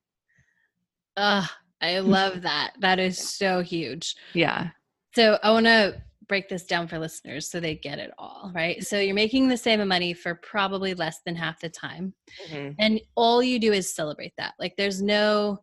Ugh, 1.16 1.48
I 1.80 1.98
love 1.98 2.42
that. 2.42 2.72
That 2.80 2.98
is 2.98 3.18
so 3.18 3.60
huge. 3.60 4.14
Yeah. 4.34 4.70
So 5.18 5.36
I 5.42 5.50
want 5.50 5.66
to 5.66 6.00
break 6.28 6.48
this 6.48 6.64
down 6.64 6.86
for 6.86 6.96
listeners 6.96 7.50
so 7.50 7.58
they 7.58 7.74
get 7.74 7.98
it 7.98 8.12
all, 8.18 8.52
right? 8.54 8.86
So 8.86 9.00
you're 9.00 9.16
making 9.16 9.48
the 9.48 9.56
same 9.56 9.84
money 9.88 10.14
for 10.14 10.36
probably 10.36 10.94
less 10.94 11.22
than 11.26 11.34
half 11.34 11.58
the 11.58 11.68
time. 11.68 12.14
And 12.78 13.00
all 13.16 13.42
you 13.42 13.58
do 13.58 13.72
is 13.72 13.92
celebrate 13.92 14.34
that. 14.38 14.54
Like 14.60 14.76
there's 14.76 15.02
no 15.02 15.58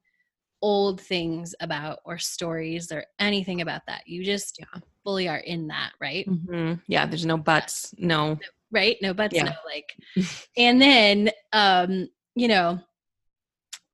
old 0.62 1.00
things 1.00 1.56
about 1.62 2.00
or 2.04 2.18
stories 2.18 2.92
or 2.92 3.06
anything 3.18 3.62
about 3.62 3.84
that. 3.88 4.06
You 4.06 4.26
just 4.26 4.60
Yeah. 4.60 4.82
fully 5.06 5.30
are 5.30 5.38
in 5.38 5.68
that, 5.68 5.94
right? 6.02 6.28
Mhm. 6.28 6.82
Yeah, 6.88 7.06
there's 7.06 7.26
no 7.26 7.38
buts. 7.38 7.96
No. 7.98 8.38
Right? 8.72 8.98
No 9.02 9.14
buts, 9.14 9.36
Yeah. 9.36 9.46
no 9.46 9.52
like. 9.66 9.96
and 10.58 10.82
then 10.82 11.32
um, 11.54 12.10
you 12.36 12.50
know, 12.50 12.82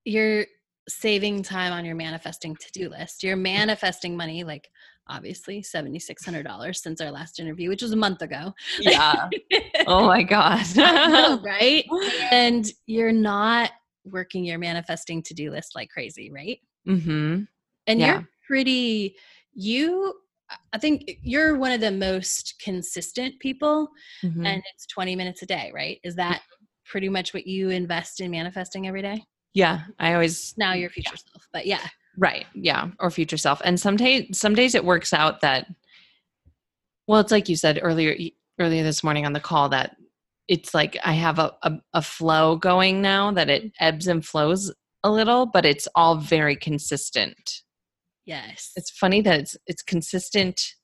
you're 0.06 0.48
saving 0.90 1.44
time 1.44 1.72
on 1.72 1.86
your 1.86 1.94
manifesting 1.94 2.56
to-do 2.56 2.90
list. 2.90 3.22
You're 3.22 3.36
manifesting 3.36 4.18
money 4.18 4.44
like 4.44 4.72
obviously 5.12 5.62
$7600 5.62 6.76
since 6.76 7.02
our 7.02 7.12
last 7.12 7.40
interview, 7.40 7.70
which 7.70 7.82
was 7.82 7.92
a 7.92 7.98
month 7.98 8.22
ago. 8.22 8.54
Yeah. 8.80 9.30
oh 9.88 10.08
my 10.08 10.24
god. 10.24 10.66
Know, 10.76 11.40
right? 11.46 11.86
And 12.32 12.66
you're 12.86 13.12
not 13.12 13.72
working 14.06 14.44
your 14.46 14.58
manifesting 14.58 15.22
to 15.24 15.34
do 15.34 15.52
list 15.52 15.76
like 15.76 15.90
crazy, 15.90 16.32
right? 16.32 16.58
mm-hmm 16.88 17.44
And 17.88 18.00
Yeah. 18.00 18.14
you're 18.14 18.28
pretty, 18.48 19.16
you, 19.54 20.14
I 20.74 20.78
think 20.78 21.20
you're 21.22 21.58
one 21.58 21.72
of 21.72 21.82
the 21.82 21.92
most 21.92 22.56
consistent 22.64 23.40
people, 23.40 23.90
Mhm. 24.24 24.46
and 24.46 24.64
it's 24.74 24.86
20 24.88 25.16
minutes 25.16 25.42
a 25.44 25.46
day, 25.46 25.72
right? 25.74 26.00
Is 26.04 26.16
that 26.16 26.42
pretty 26.86 27.10
much 27.10 27.34
what 27.34 27.46
you 27.48 27.70
invest 27.70 28.22
in 28.22 28.32
manifesting 28.32 28.88
every 28.88 29.02
day? 29.02 29.24
yeah, 29.54 29.82
I 30.00 30.14
always 30.14 30.54
Now 30.58 30.72
your 30.74 30.90
future 30.90 31.18
self, 31.18 31.46
but 31.52 31.66
yeah. 31.66 31.86
Right. 32.18 32.46
Yeah. 32.54 32.90
Or 33.00 33.10
future 33.10 33.38
self. 33.38 33.62
And 33.64 33.80
some 33.80 33.98
days, 33.98 34.38
some 34.38 34.56
days 34.56 34.76
it 34.76 34.86
works 34.86 35.14
out 35.14 35.42
that, 35.42 35.68
well, 37.08 37.20
it's 37.20 37.32
like 37.32 37.50
you 37.50 37.56
said 37.56 37.80
earlier, 37.82 38.16
earlier 38.60 38.84
this 38.84 39.04
morning 39.04 39.26
on 39.26 39.34
the 39.34 39.40
call 39.40 39.70
that 39.70 39.96
it's 40.48 40.74
like 40.74 40.98
I 41.04 41.14
have 41.14 41.40
a, 41.40 41.54
a, 41.64 41.74
a 41.94 42.02
flow 42.02 42.58
going 42.58 43.02
now 43.02 43.32
that 43.32 43.50
it 43.50 43.64
mm-hmm. 43.64 43.84
ebbs 43.86 44.08
and 44.08 44.26
flows 44.26 44.72
a 45.04 45.12
little, 45.12 45.46
but 45.46 45.66
it's 45.66 45.88
all 45.96 46.18
very 46.18 46.56
consistent. 46.56 47.62
Yes. 48.26 48.72
It's 48.76 48.92
funny 48.92 49.22
that 49.22 49.40
it's, 49.40 49.58
it's 49.66 49.82
consistent. 49.82 50.76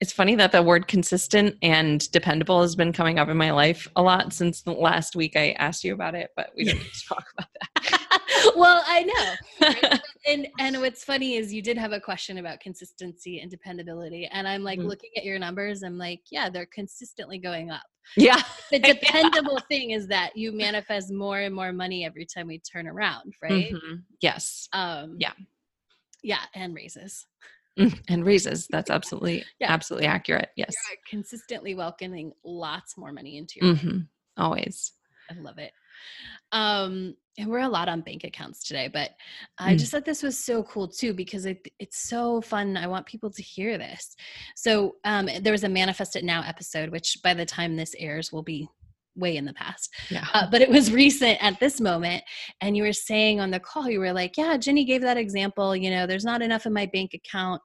It's 0.00 0.12
funny 0.12 0.34
that 0.34 0.50
the 0.50 0.62
word 0.62 0.88
consistent 0.88 1.56
and 1.62 2.10
dependable 2.10 2.62
has 2.62 2.74
been 2.74 2.92
coming 2.92 3.18
up 3.20 3.28
in 3.28 3.36
my 3.36 3.52
life 3.52 3.86
a 3.94 4.02
lot 4.02 4.32
since 4.32 4.62
the 4.62 4.72
last 4.72 5.14
week 5.14 5.36
I 5.36 5.52
asked 5.52 5.84
you 5.84 5.94
about 5.94 6.14
it, 6.14 6.30
but 6.34 6.50
we 6.56 6.64
don't 6.64 6.80
talk 7.08 7.24
about 7.38 8.00
well, 8.56 8.82
I 8.86 9.02
know. 9.02 9.34
that. 9.60 10.02
and 10.26 10.46
and 10.58 10.80
what's 10.80 11.04
funny 11.04 11.36
is 11.36 11.52
you 11.52 11.62
did 11.62 11.76
have 11.76 11.92
a 11.92 12.00
question 12.00 12.38
about 12.38 12.60
consistency 12.60 13.40
and 13.40 13.50
dependability 13.50 14.26
and 14.32 14.46
i'm 14.46 14.62
like 14.62 14.78
Mhm. 14.78 14.86
looking 14.86 15.10
at 15.16 15.24
your 15.24 15.38
numbers 15.38 15.82
i'm 15.82 15.98
like 15.98 16.20
yeah 16.30 16.48
they're 16.48 16.68
consistently 16.72 17.38
going 17.38 17.70
up 17.70 17.82
yeah. 18.16 18.40
the 18.70 18.78
dependable 18.94 19.58
thing 19.68 19.90
is 19.90 20.06
that 20.08 20.36
you 20.36 20.52
manifest 20.52 21.12
more 21.12 21.40
and 21.40 21.54
more 21.54 21.72
money 21.72 22.04
every 22.04 22.24
time 22.26 22.46
we 22.46 22.58
turn 22.60 22.86
around 22.86 23.34
right 23.42 23.72
Mhm. 23.74 24.02
Yes. 24.20 24.68
um 24.72 25.16
Yeah. 25.18 25.32
yeah 26.22 26.42
and 26.54 26.74
raises 26.74 27.26
Mm, 27.78 27.98
and 28.10 28.26
raises. 28.26 28.68
That's 28.68 28.90
absolutely 28.90 29.44
Yeah. 29.58 29.72
absolutely 29.72 30.06
accurate. 30.06 30.50
Yes. 30.56 30.74
you're 30.90 30.98
consistently 31.08 31.74
welcoming 31.74 32.32
lots 32.44 32.98
more 32.98 33.12
money 33.12 33.38
into 33.38 33.54
your 33.60 33.72
life. 33.72 33.80
hmm 33.80 33.98
Always. 34.36 34.92
I 35.30 35.34
love 35.40 35.56
it. 35.56 35.72
Um, 36.52 37.16
and 37.38 37.48
we're 37.48 37.60
a 37.60 37.68
lot 37.68 37.88
on 37.88 38.02
bank 38.02 38.24
accounts 38.24 38.62
today, 38.62 38.88
but 38.92 39.10
I 39.58 39.74
Mm. 39.74 39.78
just 39.78 39.90
thought 39.92 40.04
this 40.04 40.22
was 40.22 40.38
so 40.38 40.62
cool 40.64 40.86
too 40.86 41.14
because 41.14 41.46
it, 41.46 41.66
it's 41.78 42.08
so 42.08 42.40
fun. 42.42 42.76
I 42.76 42.86
want 42.86 43.06
people 43.06 43.30
to 43.30 43.42
hear 43.42 43.78
this. 43.78 44.14
So 44.54 44.96
um, 45.04 45.28
there 45.40 45.52
was 45.52 45.64
a 45.64 45.68
Manifest 45.68 46.14
It 46.16 46.24
Now 46.24 46.42
episode, 46.46 46.90
which 46.90 47.18
by 47.22 47.32
the 47.34 47.46
time 47.46 47.76
this 47.76 47.94
airs 47.98 48.32
will 48.32 48.42
be 48.42 48.68
way 49.16 49.36
in 49.36 49.44
the 49.46 49.54
past. 49.54 49.90
Yeah. 50.10 50.26
Uh, 50.34 50.46
but 50.50 50.60
it 50.60 50.68
was 50.68 50.92
recent 51.04 51.42
at 51.42 51.58
this 51.58 51.80
moment. 51.80 52.22
And 52.60 52.76
you 52.76 52.82
were 52.82 52.92
saying 52.92 53.40
on 53.40 53.50
the 53.50 53.60
call, 53.60 53.88
you 53.88 54.00
were 54.00 54.12
like, 54.12 54.36
yeah, 54.36 54.56
Jenny 54.58 54.84
gave 54.84 55.00
that 55.02 55.16
example. 55.16 55.74
You 55.74 55.90
know, 55.90 56.06
there's 56.06 56.24
not 56.24 56.42
enough 56.42 56.66
in 56.66 56.72
my 56.72 56.86
bank 56.92 57.14
account. 57.14 57.62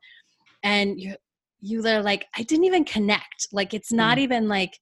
And 0.63 0.99
you, 0.99 1.15
you 1.59 1.81
were 1.83 2.01
like, 2.01 2.25
I 2.37 2.43
didn't 2.43 2.65
even 2.65 2.85
connect. 2.85 3.47
Like, 3.51 3.73
it's 3.73 3.91
not 3.91 4.17
even 4.17 4.47
like, 4.47 4.77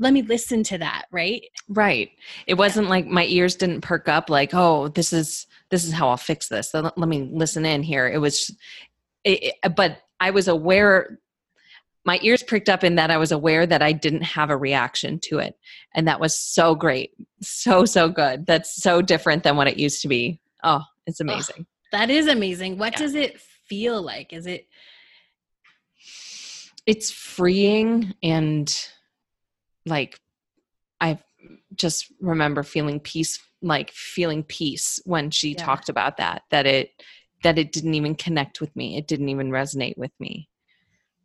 let 0.00 0.12
me 0.12 0.22
listen 0.22 0.64
to 0.64 0.78
that. 0.78 1.04
Right. 1.12 1.44
Right. 1.68 2.10
It 2.46 2.54
wasn't 2.54 2.88
like 2.88 3.06
my 3.06 3.26
ears 3.26 3.54
didn't 3.54 3.82
perk 3.82 4.08
up 4.08 4.28
like, 4.30 4.50
oh, 4.54 4.88
this 4.88 5.12
is 5.12 5.46
this 5.70 5.84
is 5.84 5.92
how 5.92 6.08
I'll 6.08 6.16
fix 6.16 6.48
this. 6.48 6.72
So 6.72 6.90
let 6.96 7.08
me 7.08 7.30
listen 7.32 7.64
in 7.64 7.82
here. 7.84 8.08
It 8.08 8.18
was 8.18 8.50
it, 9.24 9.42
it- 9.44 9.54
uh, 9.62 9.68
but 9.68 9.98
I 10.18 10.30
was 10.30 10.48
aware 10.48 11.18
my 12.06 12.18
ears 12.22 12.42
pricked 12.42 12.70
up 12.70 12.82
in 12.82 12.94
that 12.94 13.10
I 13.10 13.18
was 13.18 13.30
aware 13.30 13.66
that 13.66 13.82
I 13.82 13.92
didn't 13.92 14.22
have 14.22 14.48
a 14.48 14.56
reaction 14.56 15.18
to 15.24 15.38
it. 15.38 15.54
And 15.94 16.08
that 16.08 16.18
was 16.18 16.36
so 16.36 16.74
great. 16.74 17.12
So 17.42 17.84
so 17.84 18.08
good. 18.08 18.46
That's 18.46 18.74
so 18.82 19.02
different 19.02 19.42
than 19.42 19.56
what 19.56 19.68
it 19.68 19.76
used 19.78 20.00
to 20.02 20.08
be. 20.08 20.40
Oh, 20.64 20.82
it's 21.06 21.20
amazing. 21.20 21.66
That 21.92 22.08
is 22.10 22.26
amazing. 22.26 22.78
What 22.78 22.94
Yeah. 22.94 22.98
does 23.00 23.14
it 23.14 23.38
feel 23.40 24.00
like? 24.02 24.32
Is 24.32 24.46
it 24.46 24.66
it's 26.86 27.10
freeing 27.10 28.14
and 28.22 28.74
like 29.86 30.18
i 31.00 31.18
just 31.74 32.06
remember 32.20 32.62
feeling 32.62 33.00
peace 33.00 33.38
like 33.62 33.90
feeling 33.92 34.42
peace 34.42 35.00
when 35.04 35.30
she 35.30 35.54
Yeah. 35.54 35.64
talked 35.64 35.88
about 35.88 36.16
that 36.16 36.42
that 36.50 36.66
it 36.66 36.90
that 37.42 37.58
it 37.58 37.72
didn't 37.72 37.94
even 37.94 38.14
connect 38.14 38.60
with 38.60 38.74
me 38.76 38.96
it 38.96 39.06
didn't 39.06 39.28
even 39.28 39.50
resonate 39.50 39.96
with 39.96 40.12
me 40.20 40.48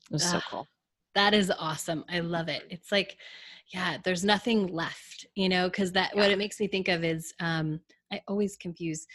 it 0.10 0.14
was 0.14 0.24
so 0.24 0.38
Ah. 0.38 0.44
cool 0.50 0.68
that 1.16 1.34
is 1.34 1.50
awesome. 1.58 2.04
I 2.10 2.20
love 2.20 2.50
it. 2.50 2.64
It's 2.70 2.92
like, 2.92 3.18
yeah, 3.74 3.98
there's 4.04 4.26
nothing 4.26 4.68
left, 4.68 5.26
you 5.34 5.48
know, 5.48 5.70
because 5.70 5.94
that 5.94 6.14
what 6.16 6.30
it 6.30 6.38
makes 6.38 6.60
me 6.60 6.68
think 6.68 6.90
of 6.90 7.04
is 7.04 7.34
um 7.40 7.80
I 8.12 8.22
always 8.28 8.58
confuse 8.58 9.08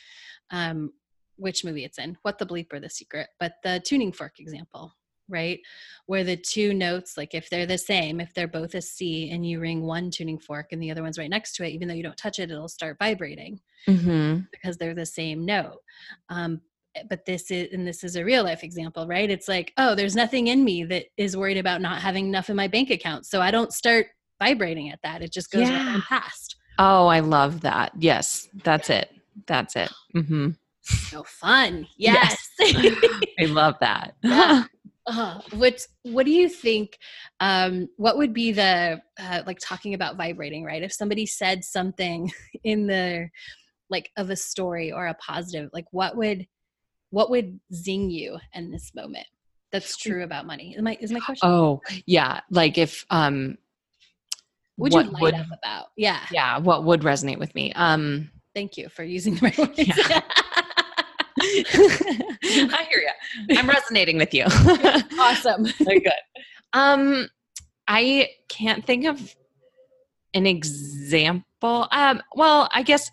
um 0.50 0.92
which 1.36 1.64
movie 1.64 1.84
it's 1.84 1.98
in, 1.98 2.18
what 2.22 2.38
the 2.38 2.46
bleep 2.46 2.72
or 2.72 2.80
the 2.80 2.90
secret, 2.90 3.28
but 3.38 3.54
the 3.62 3.80
tuning 3.84 4.12
fork 4.12 4.40
example, 4.40 4.94
right? 5.30 5.60
Where 6.06 6.24
the 6.24 6.36
two 6.36 6.74
notes, 6.74 7.16
like 7.16 7.34
if 7.34 7.48
they're 7.48 7.66
the 7.66 7.78
same, 7.78 8.20
if 8.20 8.34
they're 8.34 8.48
both 8.48 8.74
a 8.74 8.82
C 8.82 9.30
and 9.30 9.46
you 9.46 9.60
ring 9.60 9.82
one 9.86 10.10
tuning 10.10 10.38
fork 10.38 10.72
and 10.72 10.82
the 10.82 10.90
other 10.90 11.02
one's 11.02 11.18
right 11.18 11.30
next 11.30 11.54
to 11.56 11.64
it, 11.64 11.70
even 11.70 11.88
though 11.88 11.94
you 11.94 12.02
don't 12.02 12.16
touch 12.16 12.38
it, 12.38 12.50
it'll 12.50 12.68
start 12.68 12.96
vibrating. 12.98 13.60
mm-hmm. 13.88 14.40
because 14.50 14.76
they're 14.76 14.94
the 14.94 15.06
same 15.06 15.46
note. 15.46 15.78
Um, 16.28 16.60
but 17.08 17.24
this 17.24 17.50
is, 17.52 17.72
and 17.72 17.86
this 17.86 18.02
is 18.02 18.16
a 18.16 18.24
real 18.24 18.42
life 18.44 18.64
example, 18.64 19.06
right? 19.06 19.30
It's 19.30 19.46
like, 19.48 19.72
oh, 19.78 19.94
there's 19.94 20.16
nothing 20.16 20.48
in 20.48 20.64
me 20.64 20.82
that 20.84 21.06
is 21.16 21.36
worried 21.36 21.56
about 21.58 21.80
not 21.80 22.02
having 22.02 22.26
enough 22.26 22.50
in 22.50 22.56
my 22.56 22.66
bank 22.66 22.90
account. 22.90 23.26
So 23.26 23.40
I 23.40 23.50
don't 23.52 23.72
start 23.72 24.08
vibrating 24.40 24.90
at 24.90 24.98
that. 25.04 25.22
It 25.22 25.32
just 25.32 25.50
goes 25.52 25.68
Yeah. 25.68 25.94
on 25.94 26.02
past. 26.02 26.56
oh 26.78 27.06
i 27.08 27.20
love 27.20 27.60
that 27.60 27.92
yes 27.98 28.48
that's 28.64 28.88
it 28.88 29.10
that's 29.46 29.76
it 29.76 29.92
mm-hmm. 30.16 30.50
So 30.82 31.22
fun. 31.24 31.86
Yes. 31.98 32.48
i 32.60 33.44
love 33.44 33.74
that 33.80 34.14
Yeah. 34.22 34.64
Uh, 35.06 35.40
what 35.54 35.86
what 36.02 36.26
do 36.26 36.30
you 36.30 36.48
think 36.48 36.98
um 37.40 37.88
what 37.96 38.18
would 38.18 38.34
be 38.34 38.52
the 38.52 39.00
uh, 39.18 39.42
like 39.46 39.58
talking 39.58 39.94
about 39.94 40.16
vibrating 40.16 40.62
right? 40.62 40.82
If 40.82 40.92
somebody 40.92 41.26
said 41.26 41.64
something 41.64 42.30
in 42.64 42.86
the 42.86 43.28
like 43.88 44.10
of 44.16 44.30
a 44.30 44.36
story 44.36 44.92
or 44.92 45.06
a 45.06 45.14
positive 45.14 45.70
like 45.72 45.86
what 45.90 46.16
would 46.16 46.46
what 47.10 47.30
would 47.30 47.58
zing 47.74 48.10
you 48.10 48.38
in 48.54 48.70
this 48.70 48.92
moment 48.94 49.26
that's 49.72 49.96
true 49.96 50.22
about 50.22 50.46
money? 50.46 50.74
Is 50.76 50.82
my 50.82 50.96
is 51.00 51.10
my 51.10 51.20
question 51.20 51.48
oh 51.48 51.80
yeah. 52.06 52.40
Like 52.50 52.76
if 52.78 53.04
um 53.10 53.56
would 54.76 54.92
you 54.92 54.98
what 54.98 55.12
light 55.12 55.22
would- 55.22 55.34
up 55.34 55.46
about? 55.62 55.86
Yeah. 55.96 56.24
Yeah 56.30 56.58
what 56.58 56.84
would 56.84 57.00
resonate 57.00 57.38
with 57.38 57.54
me? 57.54 57.72
Um 57.72 58.30
thank 58.54 58.76
you 58.76 58.88
for 58.90 59.02
using 59.02 59.34
the 59.36 59.40
right 59.40 59.58
words 59.58 59.78
I 62.44 62.86
hear 62.88 63.00
you. 63.00 63.56
I'm 63.58 63.68
resonating 63.68 64.18
with 64.18 64.32
you. 64.34 64.44
awesome 65.18 65.66
Very 65.80 66.00
good. 66.00 66.12
Um, 66.72 67.28
I 67.88 68.28
can't 68.48 68.86
think 68.86 69.06
of 69.06 69.34
an 70.34 70.46
example. 70.46 71.88
Um, 71.90 72.22
well, 72.34 72.68
I 72.72 72.82
guess 72.82 73.10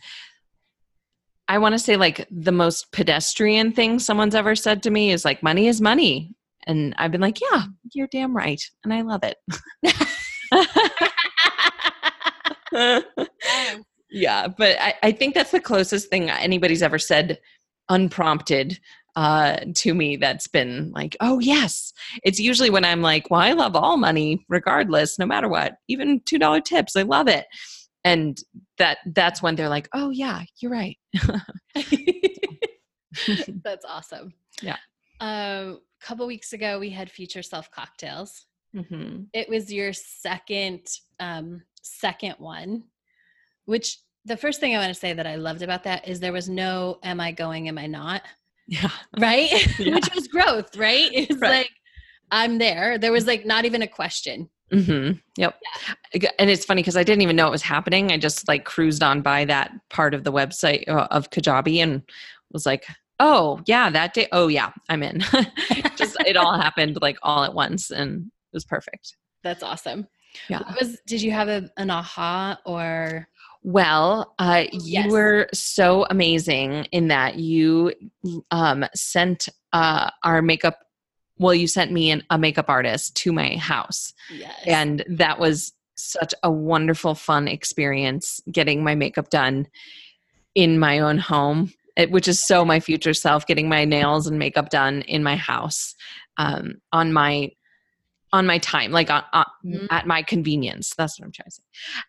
I 1.47 1.57
want 1.57 1.73
to 1.73 1.79
say 1.79 1.95
like 1.95 2.27
the 2.29 2.51
most 2.51 2.91
pedestrian 2.91 3.71
thing 3.71 3.99
someone's 3.99 4.35
ever 4.35 4.55
said 4.55 4.83
to 4.83 4.91
me 4.91 5.11
is 5.11 5.25
like, 5.25 5.41
"Money 5.41 5.67
is 5.67 5.81
money," 5.81 6.35
and 6.67 6.93
I've 6.97 7.11
been 7.11 7.21
like, 7.21 7.39
"Yeah, 7.41 7.63
you're 7.93 8.07
damn 8.07 8.35
right," 8.35 8.61
and 8.83 8.93
I 8.93 9.01
love 9.01 9.23
it. 9.23 9.37
yeah, 14.11 14.47
but 14.47 14.77
I, 14.79 14.93
I 15.03 15.11
think 15.11 15.33
that's 15.33 15.51
the 15.51 15.59
closest 15.59 16.09
thing 16.09 16.29
anybody's 16.29 16.83
ever 16.83 16.99
said 16.99 17.39
unprompted 17.89 18.79
uh, 19.17 19.57
to 19.73 19.95
me 19.95 20.15
that's 20.15 20.47
been 20.47 20.91
like, 20.91 21.17
oh, 21.21 21.39
yes. 21.39 21.91
It's 22.23 22.39
usually 22.39 22.69
when 22.69 22.85
I'm 22.85 23.01
like, 23.01 23.31
well, 23.31 23.41
I 23.41 23.53
love 23.53 23.75
all 23.75 23.97
money 23.97 24.45
regardless, 24.47 25.17
no 25.17 25.25
matter 25.25 25.49
what, 25.49 25.77
even 25.87 26.19
$2 26.21 26.63
tips. 26.63 26.95
I 26.95 27.01
love 27.01 27.27
it. 27.27 27.47
And 28.03 28.37
that 28.77 28.99
that's 29.07 29.41
when 29.41 29.55
they're 29.55 29.69
like, 29.69 29.89
oh, 29.93 30.11
yeah, 30.11 30.43
you're 30.59 30.71
right. 30.71 30.97
That's 33.63 33.85
awesome. 33.85 34.33
Yeah. 34.61 34.77
Um, 35.19 35.81
a 36.01 36.05
couple 36.05 36.27
weeks 36.27 36.53
ago, 36.53 36.79
we 36.79 36.89
had 36.91 37.09
future 37.09 37.41
self 37.41 37.71
cocktails. 37.71 38.45
hmm 38.73 39.23
It 39.33 39.49
was 39.49 39.73
your 39.73 39.93
second, 39.93 40.87
um, 41.19 41.63
second 41.81 42.35
one, 42.37 42.83
which 43.65 43.97
the 44.27 44.37
first 44.37 44.59
thing 44.59 44.75
I 44.75 44.79
want 44.79 44.93
to 44.93 44.99
say 44.99 45.13
that 45.13 45.25
I 45.25 45.35
loved 45.35 45.61
about 45.61 45.83
that 45.85 46.07
is 46.07 46.19
there 46.19 46.33
was 46.33 46.49
no 46.49 46.99
am 47.03 47.19
I 47.19 47.31
going, 47.31 47.67
am 47.67 47.77
I 47.77 47.87
not? 47.87 48.21
Yeah. 48.67 48.89
Right? 49.19 49.49
Yeah. 49.79 49.95
Which 49.95 50.13
was 50.13 50.27
growth, 50.27 50.75
right? 50.75 51.09
It's 51.13 51.35
Right. 51.39 51.49
like 51.59 51.71
I'm 52.31 52.57
there. 52.57 52.97
There 52.97 53.11
was 53.11 53.25
like 53.25 53.45
not 53.45 53.65
even 53.65 53.81
a 53.81 53.87
question. 53.87 54.49
hmm 54.71 55.11
Yep. 55.37 55.55
And 56.39 56.49
it's 56.49 56.65
funny 56.65 56.81
because 56.81 56.97
I 56.97 57.03
didn't 57.03 57.21
even 57.21 57.35
know 57.37 57.47
it 57.47 57.51
was 57.51 57.61
happening. 57.61 58.11
I 58.11 58.17
just 58.17 58.47
like 58.47 58.65
cruised 58.65 59.01
on 59.01 59.21
by 59.21 59.45
that 59.45 59.71
part 59.89 60.13
of 60.13 60.23
the 60.25 60.31
website 60.33 60.87
uh, 60.89 61.07
of 61.11 61.29
Kajabi 61.29 61.77
and 61.81 62.01
was 62.51 62.65
like, 62.65 62.85
oh, 63.19 63.61
yeah, 63.65 63.89
that 63.89 64.13
day. 64.13 64.27
Oh, 64.33 64.47
yeah, 64.49 64.71
I'm 64.89 65.03
in. 65.03 65.19
just 65.95 66.17
it 66.25 66.35
all 66.37 66.59
happened 66.59 66.97
like 67.01 67.17
all 67.23 67.43
at 67.45 67.53
once 67.53 67.89
and 67.91 68.25
it 68.25 68.53
was 68.53 68.65
perfect. 68.65 69.15
That's 69.43 69.63
awesome. 69.63 70.07
Yeah. 70.49 70.59
What 70.59 70.79
was 70.81 70.99
did 71.07 71.21
you 71.21 71.31
have 71.31 71.47
a, 71.47 71.69
an 71.77 71.89
aha 71.89 72.59
or 72.65 73.27
Well, 73.67 74.33
uh, 74.39 74.63
you 74.71 74.79
Yes. 74.81 75.11
were 75.11 75.49
so 75.53 76.07
amazing 76.09 76.85
in 76.93 77.09
that 77.09 77.35
you 77.35 77.91
um, 78.49 78.85
sent 78.95 79.49
uh, 79.73 80.09
our 80.23 80.41
makeup. 80.41 80.79
Well, 81.37 81.53
you 81.53 81.67
sent 81.67 81.91
me 81.91 82.11
an, 82.11 82.23
a 82.29 82.37
makeup 82.37 82.69
artist 82.69 83.17
to 83.17 83.33
my 83.33 83.57
house, 83.57 84.13
yes. 84.31 84.55
and 84.65 85.03
that 85.09 85.37
was 85.37 85.73
such 85.97 86.33
a 86.43 86.49
wonderful, 86.49 87.13
fun 87.13 87.49
experience 87.49 88.39
getting 88.49 88.85
my 88.85 88.95
makeup 88.95 89.29
done 89.29 89.67
in 90.55 90.79
my 90.79 90.99
own 90.99 91.17
home, 91.17 91.73
it, 91.97 92.09
which 92.09 92.29
is 92.29 92.39
so 92.39 92.63
my 92.63 92.79
future 92.79 93.13
self. 93.13 93.45
Getting 93.45 93.67
my 93.67 93.83
nails 93.83 94.27
and 94.27 94.39
makeup 94.39 94.69
done 94.69 95.01
in 95.01 95.23
my 95.23 95.35
house 95.35 95.93
um, 96.37 96.75
on 96.93 97.11
my 97.11 97.51
on 98.33 98.45
my 98.45 98.57
time, 98.57 98.91
like 98.91 99.09
on, 99.09 99.23
on 99.33 99.45
Mhm. 99.65 99.87
at 99.89 100.05
my 100.07 100.21
convenience. 100.21 100.93
That's 100.97 101.19
what 101.19 101.25
I'm 101.25 101.31
trying 101.31 101.45
to 101.45 101.51
say. 101.51 101.63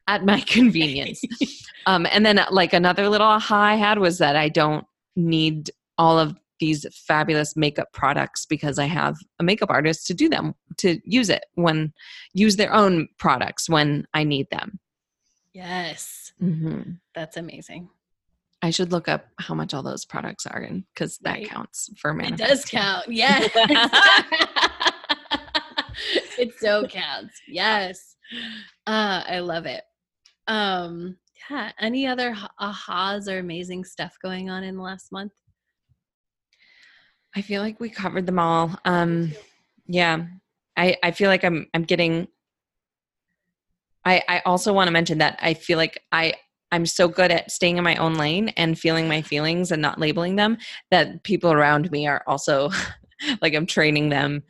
At 0.09 0.25
my 0.25 0.41
convenience. 0.47 1.23
um, 1.87 2.07
and 2.11 2.25
then, 2.27 2.39
uh, 2.39 2.47
like 2.51 2.73
another 2.73 3.09
little 3.09 3.27
aha 3.27 3.57
I 3.57 3.75
had 3.77 3.99
was 3.99 4.19
that 4.19 4.35
I 4.37 4.49
don't 4.49 4.85
need 5.17 5.71
all 5.97 6.19
of 6.19 6.37
these 6.61 6.85
fabulous 6.93 7.57
makeup 7.57 7.93
products 7.93 8.45
because 8.45 8.81
I 8.81 8.87
have 8.87 9.17
a 9.39 9.45
makeup 9.45 9.71
artist 9.71 10.09
to 10.09 10.15
do 10.15 10.29
them 10.29 10.55
to 10.79 11.01
use 11.05 11.31
it 11.31 11.45
when 11.55 11.93
use 12.35 12.57
their 12.57 12.73
own 12.75 13.07
products 13.19 13.69
when 13.71 14.07
I 14.13 14.25
need 14.25 14.49
them. 14.51 14.81
yes. 15.53 16.33
Mm-hmm. 16.43 16.93
That's 17.15 17.37
amazing. 17.37 17.89
I 18.61 18.71
should 18.71 18.91
look 18.91 19.07
up 19.09 19.27
how 19.39 19.55
much 19.55 19.73
all 19.73 19.83
those 19.85 20.05
products 20.05 20.47
are 20.47 20.61
in 20.61 20.85
because 20.95 21.19
that 21.19 21.35
Right. 21.35 21.49
counts 21.49 21.91
for 21.97 22.13
me. 22.13 22.27
It 22.27 22.37
does 22.37 22.65
count. 22.65 23.07
Yes. 23.09 23.51
it 26.39 26.59
so 26.59 26.87
counts. 26.87 27.41
Yes. 27.47 28.17
Uh, 28.87 29.23
I 29.27 29.41
love 29.41 29.67
it. 29.67 29.83
Um, 30.47 31.17
yeah. 31.51 31.73
Any 31.81 32.07
other 32.07 32.37
ahas 32.61 33.29
or 33.29 33.39
amazing 33.39 33.85
stuff 33.85 34.17
going 34.23 34.51
on 34.51 34.65
in 34.65 34.77
the 34.77 34.83
last 34.83 35.13
month? 35.13 35.33
I 37.37 37.43
feel 37.43 37.63
like 37.63 37.81
we 37.81 37.91
covered 37.91 38.27
them 38.27 38.39
all. 38.39 38.77
Um, 38.85 39.33
yeah, 39.87 40.27
I 40.77 40.97
I 41.03 41.11
feel 41.11 41.29
like 41.29 41.45
I'm 41.45 41.67
I'm 41.75 41.85
getting. 41.85 42.29
I 44.05 44.23
I 44.29 44.43
also 44.45 44.73
want 44.73 44.89
to 44.89 44.93
mention 44.93 45.19
that 45.19 45.39
I 45.41 45.55
feel 45.55 45.79
like 45.79 46.03
I 46.11 46.35
I'm 46.71 46.87
so 46.87 47.09
good 47.09 47.31
at 47.31 47.51
staying 47.51 47.79
in 47.79 47.85
my 47.85 47.97
own 47.97 48.15
lane 48.15 48.51
and 48.51 48.79
feeling 48.79 49.09
my 49.09 49.23
feelings 49.23 49.73
and 49.73 49.81
not 49.81 49.99
labeling 49.99 50.37
them 50.37 50.59
that 50.91 51.23
people 51.25 51.53
around 51.53 51.91
me 51.91 52.07
are 52.07 52.23
also 52.27 52.71
like 53.43 53.55
I'm 53.55 53.67
training 53.67 54.11
them 54.11 54.43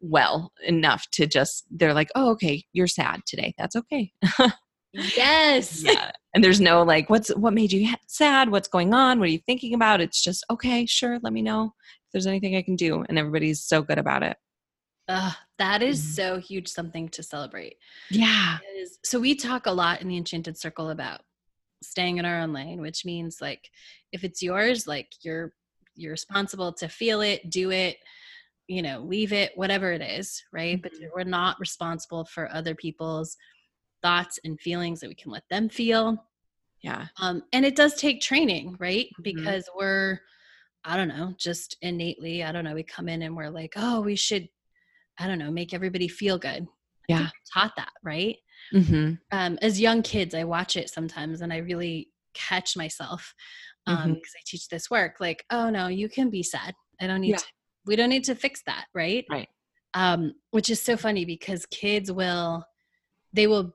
well 0.00 0.52
enough 0.64 1.06
to 1.10 1.26
just 1.26 1.64
they're 1.70 1.94
like 1.94 2.10
oh 2.14 2.30
okay 2.30 2.64
you're 2.72 2.86
sad 2.86 3.20
today 3.26 3.54
that's 3.58 3.76
okay 3.76 4.12
Yes. 4.92 5.82
yeah 5.84 6.10
and 6.34 6.42
there's 6.42 6.60
no 6.60 6.82
like 6.82 7.10
what's 7.10 7.28
what 7.36 7.52
made 7.52 7.72
you 7.72 7.92
sad 8.06 8.50
what's 8.50 8.68
going 8.68 8.94
on 8.94 9.18
what 9.18 9.28
are 9.28 9.32
you 9.32 9.38
thinking 9.38 9.74
about 9.74 10.00
it's 10.00 10.22
just 10.22 10.44
okay 10.50 10.86
sure 10.86 11.18
let 11.22 11.32
me 11.32 11.42
know 11.42 11.64
if 11.84 12.12
there's 12.12 12.26
anything 12.26 12.56
i 12.56 12.62
can 12.62 12.76
do 12.76 13.04
and 13.08 13.18
everybody's 13.18 13.62
so 13.62 13.82
good 13.82 13.98
about 13.98 14.22
it 14.22 14.36
Ugh, 15.08 15.34
that 15.58 15.82
is 15.82 16.00
Mhm. 16.00 16.14
so 16.14 16.38
huge 16.40 16.68
something 16.68 17.08
to 17.10 17.22
celebrate. 17.22 17.76
yeah 18.10 18.58
is 18.76 18.98
so 19.04 19.20
we 19.20 19.34
talk 19.34 19.66
a 19.66 19.70
lot 19.72 20.00
in 20.02 20.08
the 20.08 20.16
enchanted 20.16 20.58
circle 20.58 20.90
about 20.90 21.20
staying 21.82 22.16
in 22.18 22.24
our 22.24 22.40
own 22.40 22.52
lane 22.52 22.80
which 22.80 23.04
means 23.04 23.40
like 23.40 23.70
if 24.12 24.24
it's 24.24 24.42
yours 24.42 24.86
like 24.86 25.08
you're 25.22 25.52
you're 25.94 26.10
responsible 26.12 26.72
to 26.72 26.88
feel 26.88 27.20
it 27.20 27.48
do 27.50 27.70
it 27.70 27.98
you 28.68 28.82
know 28.82 29.00
leave 29.00 29.32
it 29.32 29.52
whatever 29.54 29.92
it 29.92 30.02
is 30.02 30.42
right 30.52 30.80
but 30.82 30.92
Mhm. 30.92 31.08
we're 31.14 31.24
not 31.24 31.58
responsible 31.60 32.24
for 32.24 32.52
other 32.52 32.74
people's 32.74 33.36
thoughts 34.02 34.38
and 34.44 34.60
feelings 34.60 35.00
that 35.00 35.08
we 35.08 35.14
can 35.14 35.30
let 35.30 35.48
them 35.48 35.68
feel 35.68 36.16
yeah 36.82 37.06
um, 37.20 37.42
and 37.52 37.64
it 37.64 37.76
does 37.76 37.94
take 37.94 38.20
training 38.20 38.76
right 38.78 39.08
Mhm. 39.20 39.22
because 39.22 39.68
we're 39.76 40.20
i 40.84 40.96
don't 40.96 41.08
know 41.08 41.34
just 41.38 41.76
innately 41.82 42.42
i 42.42 42.52
don't 42.52 42.64
know 42.64 42.74
we 42.74 42.82
come 42.82 43.08
in 43.08 43.22
and 43.22 43.36
we're 43.36 43.50
like 43.50 43.72
oh 43.76 44.00
we 44.00 44.16
should 44.16 44.48
i 45.18 45.26
don't 45.26 45.38
know 45.38 45.50
make 45.50 45.72
everybody 45.72 46.08
feel 46.08 46.38
good 46.38 46.66
Yeah. 47.08 47.28
taught 47.52 47.72
that 47.76 47.92
right 48.02 48.36
mm-hmm. 48.74 49.14
um, 49.32 49.58
as 49.62 49.80
young 49.80 50.02
kids, 50.02 50.34
I 50.34 50.44
watch 50.44 50.76
it 50.76 50.88
sometimes 50.90 51.40
and 51.40 51.52
I 51.52 51.58
really 51.58 52.10
catch 52.34 52.76
myself 52.76 53.34
um, 53.86 53.96
Mhm. 53.96 54.14
because 54.14 54.34
I 54.36 54.42
teach 54.46 54.68
this 54.68 54.90
work. 54.90 55.14
Like, 55.20 55.44
oh 55.50 55.70
no, 55.70 55.86
you 55.88 56.08
can 56.08 56.30
be 56.30 56.42
sad. 56.42 56.74
I 57.00 57.06
don't 57.06 57.20
need 57.20 57.30
Yeah. 57.32 57.38
to. 57.38 57.44
We 57.86 57.96
don't 57.96 58.10
need 58.10 58.24
to 58.24 58.34
fix 58.34 58.62
that, 58.66 58.86
right? 58.94 59.24
Right. 59.30 59.48
Um, 59.94 60.34
which 60.50 60.68
is 60.70 60.82
so 60.82 60.96
funny 60.96 61.24
because 61.24 61.64
kids 61.66 62.10
will, 62.12 62.64
they 63.32 63.46
will 63.46 63.74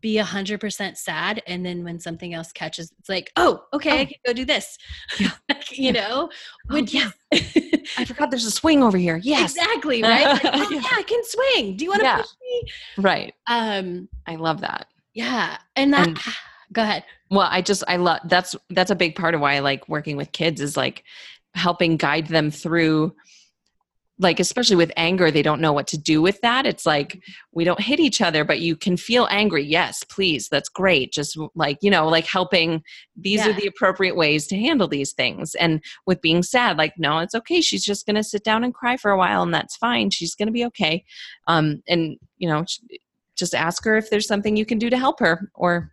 be 0.00 0.16
a 0.18 0.24
hundred 0.24 0.60
percent 0.60 0.96
sad, 0.96 1.42
and 1.46 1.64
then 1.64 1.84
when 1.84 2.00
something 2.00 2.32
else 2.32 2.52
catches, 2.52 2.90
it's 2.98 3.08
like, 3.10 3.30
oh, 3.36 3.62
okay, 3.74 3.90
I 4.00 4.02
Oh. 4.02 4.06
can 4.06 4.14
go 4.26 4.32
do 4.32 4.44
this. 4.44 4.78
Yeah. 5.18 5.30
Like, 5.50 5.78
you 5.78 5.92
know, 5.92 6.30
Oh, 6.70 6.76
yeah. 6.76 7.10
i 7.32 8.04
forgot 8.04 8.30
there's 8.30 8.44
a 8.46 8.50
swing 8.50 8.82
over 8.82 8.96
here 8.98 9.20
yes 9.22 9.52
exactly 9.54 10.02
right. 10.10 10.24
Like, 10.26 10.44
oh 10.54 10.68
Yeah. 10.70 10.80
yeah, 10.80 10.88
I 10.92 11.02
can 11.02 11.20
swing. 11.24 11.76
Do 11.76 11.84
you 11.84 11.90
want 11.90 12.00
to 12.00 12.06
Yeah. 12.06 12.16
push 12.16 12.30
me? 12.40 12.62
right 12.98 13.34
Um, 13.46 14.08
i 14.26 14.34
love 14.36 14.60
that 14.62 14.86
yeah, 15.14 15.58
and 15.76 15.92
that. 15.92 16.08
And- 16.08 16.18
go 16.72 16.82
ahead. 16.82 17.04
well 17.30 17.48
i 17.50 17.60
just 17.60 17.84
i 17.88 17.96
love 17.96 18.20
that's 18.24 18.56
that's 18.70 18.90
a 18.90 18.94
big 18.96 19.14
part 19.16 19.34
of 19.34 19.40
why 19.40 19.54
i 19.54 19.58
like 19.60 19.88
working 19.88 20.16
with 20.16 20.32
kids 20.32 20.60
is 20.60 20.76
like 20.76 21.04
helping 21.54 21.96
guide 21.96 22.26
them 22.28 22.50
through 22.50 23.14
like 24.20 24.38
especially 24.38 24.76
with 24.76 24.92
anger 24.96 25.30
they 25.30 25.42
don't 25.42 25.62
know 25.62 25.72
what 25.72 25.86
to 25.88 25.98
do 25.98 26.20
with 26.20 26.40
that. 26.42 26.66
It's 26.66 26.84
like 26.84 27.20
we 27.52 27.64
don't 27.64 27.80
hit 27.80 27.98
each 27.98 28.20
other 28.20 28.44
but 28.44 28.60
you 28.60 28.76
can 28.76 28.96
feel 28.96 29.26
angry. 29.30 29.64
Yes 29.64 30.04
please 30.04 30.48
that's 30.48 30.68
great. 30.68 31.12
Just 31.12 31.38
like 31.54 31.78
you 31.80 31.90
know 31.90 32.06
like 32.06 32.26
helping 32.26 32.82
these 33.16 33.44
are 33.46 33.52
the 33.52 33.66
appropriate 33.66 34.16
ways 34.16 34.46
to 34.48 34.58
handle 34.58 34.86
these 34.86 35.12
things. 35.12 35.54
And 35.54 35.82
with 36.06 36.20
being 36.20 36.42
sad 36.42 36.76
like 36.76 36.92
no 36.98 37.18
it's 37.18 37.34
okay. 37.34 37.60
She's 37.60 37.84
just 37.84 38.06
going 38.06 38.16
to 38.16 38.22
sit 38.22 38.44
down 38.44 38.62
and 38.62 38.74
cry 38.74 38.96
for 38.96 39.10
a 39.10 39.18
while 39.18 39.42
and 39.42 39.54
that's 39.54 39.76
fine. 39.76 40.10
She's 40.10 40.34
going 40.34 40.48
to 40.48 40.52
be 40.52 40.66
okay. 40.66 41.04
Um 41.48 41.82
and 41.88 42.16
you 42.36 42.48
know 42.48 42.64
just 43.36 43.54
ask 43.54 43.84
her 43.84 43.96
if 43.96 44.10
there's 44.10 44.28
something 44.28 44.56
you 44.56 44.66
can 44.66 44.78
do 44.78 44.90
to 44.90 44.98
help 44.98 45.18
her 45.18 45.50
or 45.54 45.92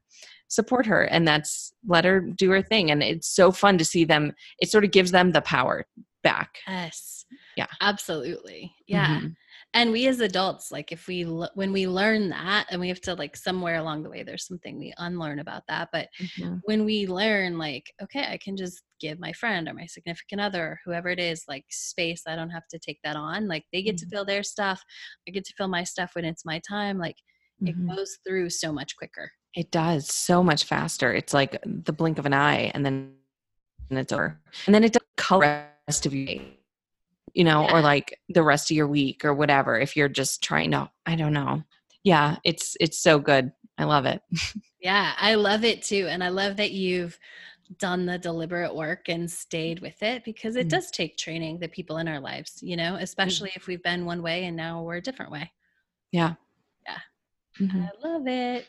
support 0.50 0.86
her 0.86 1.04
and 1.04 1.28
that's 1.28 1.74
let 1.88 2.04
her 2.04 2.20
do 2.20 2.52
her 2.52 2.62
thing. 2.62 2.92
And 2.92 3.02
it's 3.02 3.28
so 3.28 3.54
fun 3.54 3.78
to 3.78 3.86
see 3.86 4.04
them 4.04 4.34
it 4.60 4.70
sort 4.70 4.84
of 4.84 4.92
gives 4.92 5.12
them 5.12 5.32
the 5.32 5.42
power 5.42 5.86
back. 6.24 6.58
Yes. 6.68 7.17
Yeah. 7.58 7.66
Absolutely. 7.82 8.76
Yeah. 8.88 9.20
Mhm. 9.20 9.36
And 9.74 9.92
we 9.92 10.08
as 10.08 10.20
adults, 10.20 10.72
like 10.72 10.92
if 10.92 11.08
we, 11.08 11.24
when 11.24 11.74
we 11.74 11.88
learn 11.88 12.30
that, 12.30 12.68
and 12.70 12.80
we 12.80 12.88
have 12.90 13.02
to 13.02 13.16
like 13.16 13.36
somewhere 13.36 13.78
along 13.78 14.04
the 14.04 14.10
way, 14.12 14.22
there's 14.24 14.46
something 14.48 14.78
we 14.78 14.94
unlearn 14.98 15.40
about 15.40 15.64
that. 15.68 15.90
But 15.92 16.08
Mhm. 16.22 16.62
when 16.66 16.86
we 16.86 17.08
learn, 17.08 17.58
like, 17.58 17.92
okay, 18.02 18.26
I 18.30 18.38
can 18.38 18.56
just 18.56 18.84
give 19.00 19.20
my 19.20 19.34
friend 19.34 19.68
or 19.68 19.74
my 19.74 19.88
significant 19.88 20.40
other 20.42 20.64
or 20.64 20.80
whoever 20.86 21.10
it 21.10 21.20
is, 21.20 21.44
like 21.48 21.66
space. 21.70 22.24
I 22.28 22.36
don't 22.36 22.52
have 22.52 22.68
to 22.70 22.80
take 22.80 23.00
that 23.04 23.16
on. 23.16 23.48
Like 23.48 23.66
they 23.74 23.82
get 23.82 23.98
to 23.98 24.06
Mhm. 24.06 24.10
feel 24.12 24.26
their 24.26 24.44
stuff. 24.44 24.84
I 25.28 25.32
get 25.32 25.46
to 25.46 25.54
feel 25.58 25.68
my 25.68 25.84
stuff 25.84 26.12
when 26.16 26.26
it's 26.26 26.46
my 26.46 26.60
time. 26.60 26.98
Like 27.00 27.18
it 27.66 27.76
goes 27.96 28.20
through 28.26 28.52
so 28.52 28.72
much 28.72 28.96
quicker. 28.96 29.32
It 29.56 29.72
does 29.72 30.14
so 30.14 30.44
much 30.44 30.64
faster. 30.66 31.12
It's 31.14 31.34
like 31.34 31.60
the 31.66 31.92
blink 31.94 32.20
of 32.20 32.28
an 32.28 32.34
eye, 32.34 32.72
and 32.76 32.86
then 32.86 33.16
and 33.90 33.98
it's 34.00 34.14
over. 34.14 34.40
And 34.68 34.76
then 34.76 34.84
it 34.84 34.94
does 34.94 35.02
color 35.18 35.46
the 35.48 35.68
rest 35.88 36.06
of 36.06 36.14
your 36.14 36.26
day, 36.28 36.60
you 37.38 37.44
know, 37.44 37.66
Yeah. 37.66 37.74
or 37.76 37.82
like 37.82 38.20
the 38.30 38.42
rest 38.42 38.72
of 38.72 38.76
your 38.76 38.88
week 38.88 39.24
or 39.24 39.32
whatever. 39.32 39.80
If 39.80 39.96
you're 39.96 40.10
just 40.10 40.42
trying 40.42 40.72
to, 40.72 40.90
I 41.06 41.16
don't 41.16 41.34
know. 41.34 41.64
Yeah, 42.04 42.38
it's 42.44 42.76
it's 42.80 42.98
so 42.98 43.20
good. 43.20 43.52
I 43.78 43.84
love 43.84 44.06
it. 44.08 44.22
Yeah, 44.80 45.14
I 45.18 45.36
love 45.36 45.64
it 45.64 45.82
too. 45.82 46.06
And 46.08 46.24
I 46.24 46.30
love 46.30 46.58
that 46.58 46.72
you've 46.72 47.18
done 47.80 48.06
the 48.06 48.18
deliberate 48.20 48.74
work 48.76 49.10
and 49.10 49.30
stayed 49.30 49.80
with 49.80 50.02
it 50.04 50.24
because 50.24 50.56
it 50.56 50.68
Mm. 50.68 50.70
does 50.70 50.92
take 50.92 51.18
training 51.18 51.58
the 51.60 51.68
people 51.68 51.98
in 51.98 52.08
our 52.08 52.20
lives, 52.20 52.60
you 52.62 52.78
know, 52.78 52.96
especially 52.96 53.52
if 53.56 53.66
we've 53.68 53.82
been 53.84 54.06
one 54.06 54.22
way 54.22 54.46
and 54.46 54.56
now 54.56 54.84
we're 54.84 54.98
a 54.98 55.02
different 55.02 55.32
way. 55.32 55.52
Yeah. 56.12 56.36
Yeah. 56.88 57.00
Mhm. 57.60 57.90
I 57.90 58.08
love 58.08 58.28
it. 58.28 58.68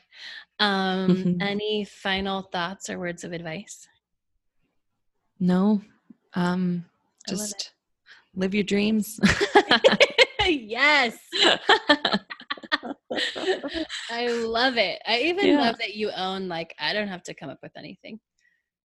Um, 0.59 1.15
Mhm. 1.15 1.43
any 1.43 1.85
final 1.85 2.43
thoughts 2.43 2.89
or 2.89 2.99
words 2.99 3.23
of 3.23 3.33
advice? 3.33 3.87
No, 5.39 5.83
um, 6.35 6.87
I 7.29 7.33
love 7.33 7.41
it. 7.51 7.53
just 7.53 7.73
live 8.39 8.55
your 8.55 8.65
dreams. 8.65 9.19
yes. 10.47 11.17
I 14.11 14.29
love 14.29 14.77
it. 14.77 15.01
I 15.07 15.21
even 15.21 15.47
Yeah. 15.47 15.61
love 15.61 15.79
that 15.79 15.95
you 15.95 16.11
own 16.17 16.49
like 16.49 16.75
I 16.79 16.93
don't 16.93 17.09
have 17.09 17.23
to 17.25 17.35
come 17.35 17.51
up 17.51 17.59
with 17.63 17.73
anything. 17.77 18.21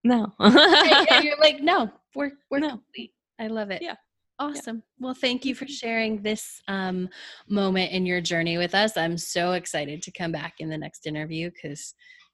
no. 0.04 0.34
And- 0.40 1.24
you're 1.24 1.38
like, 1.40 1.62
no, 1.62 1.90
we're 2.16 2.32
we're 2.50 2.60
No. 2.60 2.70
complete. 2.72 3.14
I 3.40 3.48
love 3.48 3.72
it. 3.72 3.82
Yeah. 3.82 3.96
Awesome. 4.40 4.82
Well, 5.00 5.14
thank 5.14 5.46
you 5.46 5.54
for 5.56 5.68
sharing 5.68 6.22
this 6.22 6.60
um, 6.68 7.08
moment 7.48 7.92
in 7.92 8.06
your 8.06 8.20
journey 8.20 8.58
with 8.58 8.74
us. 8.74 8.98
I'm 8.98 9.18
so 9.18 9.54
excited 9.54 10.02
to 10.02 10.12
come 10.12 10.32
back 10.32 10.56
in 10.60 10.70
the 10.70 10.78
next 10.78 11.06
interview 11.06 11.52
because, 11.52 11.94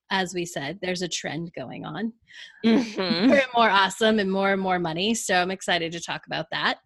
as 0.09 0.33
we 0.33 0.45
said, 0.45 0.79
there's 0.81 1.01
a 1.01 1.07
trend 1.09 1.51
going 1.53 1.85
on. 1.85 2.13
Mhm. 2.65 3.43
More 3.55 3.69
awesome 3.69 4.17
and 4.19 4.31
more 4.31 4.53
and 4.53 4.61
more 4.61 4.79
money. 4.79 5.13
So 5.13 5.35
I'm 5.35 5.51
excited 5.51 5.91
to 5.91 5.99
talk 5.99 6.25
about 6.25 6.45
that. 6.51 6.79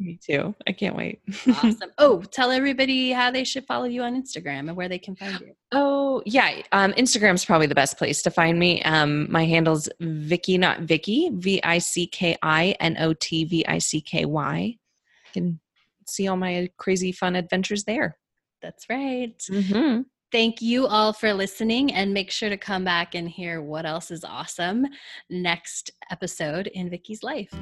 Me 0.00 0.18
too. 0.18 0.54
I 0.66 0.72
can't 0.72 0.96
wait. 0.96 1.20
Awesome. 1.46 1.90
oh, 1.98 2.22
tell 2.22 2.50
everybody 2.50 3.10
how 3.10 3.30
they 3.30 3.44
should 3.44 3.66
follow 3.66 3.84
you 3.84 4.02
on 4.02 4.20
Instagram 4.20 4.60
and 4.60 4.74
where 4.74 4.88
they 4.88 4.98
can 4.98 5.14
find 5.14 5.38
you. 5.40 5.54
Oh 5.72 6.22
yeah, 6.24 6.62
um, 6.72 6.92
Instagram's 6.94 7.44
probably 7.44 7.66
the 7.66 7.74
best 7.74 7.98
place 7.98 8.22
to 8.22 8.30
find 8.30 8.58
me. 8.58 8.82
Um, 8.84 9.30
my 9.30 9.44
handle's 9.44 9.90
Vicki, 10.00 10.56
not 10.56 10.80
Vicky, 10.80 11.28
V 11.34 11.60
I 11.62 11.78
C 11.78 12.06
K 12.06 12.34
I 12.42 12.74
N 12.80 12.96
O 12.98 13.12
T 13.12 13.44
V 13.44 13.66
I 13.66 13.76
C 13.76 14.00
K 14.00 14.24
Y. 14.24 14.58
You 14.58 15.32
can 15.34 15.60
see 16.06 16.28
all 16.28 16.38
my 16.38 16.70
crazy 16.78 17.12
fun 17.12 17.36
adventures 17.36 17.84
there. 17.84 18.16
That's 18.62 18.88
right. 18.88 19.38
Mm-hmm. 19.50 20.00
Thank 20.32 20.62
you 20.62 20.86
all 20.86 21.12
for 21.12 21.34
listening 21.34 21.92
and 21.92 22.14
make 22.14 22.30
sure 22.30 22.48
to 22.48 22.56
come 22.56 22.84
back 22.84 23.14
and 23.14 23.28
hear 23.28 23.60
what 23.60 23.84
else 23.84 24.10
is 24.10 24.24
awesome 24.24 24.86
next 25.28 25.90
episode 26.10 26.68
in 26.68 26.88
Vicki's 26.88 27.22
life. 27.22 27.52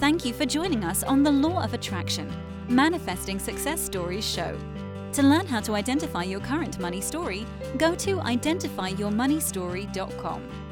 Thank 0.00 0.24
you 0.24 0.32
for 0.32 0.46
joining 0.46 0.84
us 0.84 1.02
on 1.02 1.24
the 1.24 1.32
Law 1.32 1.60
of 1.60 1.74
Attraction 1.74 2.32
Manifesting 2.68 3.40
Success 3.40 3.80
Stories 3.80 4.24
show. 4.24 4.56
To 5.14 5.24
learn 5.24 5.44
how 5.44 5.58
to 5.62 5.74
identify 5.74 6.22
your 6.22 6.38
current 6.38 6.78
money 6.78 7.00
story, 7.00 7.44
go 7.78 7.96
to 7.96 8.18
identifyyourmoneystory.com. 8.18 10.67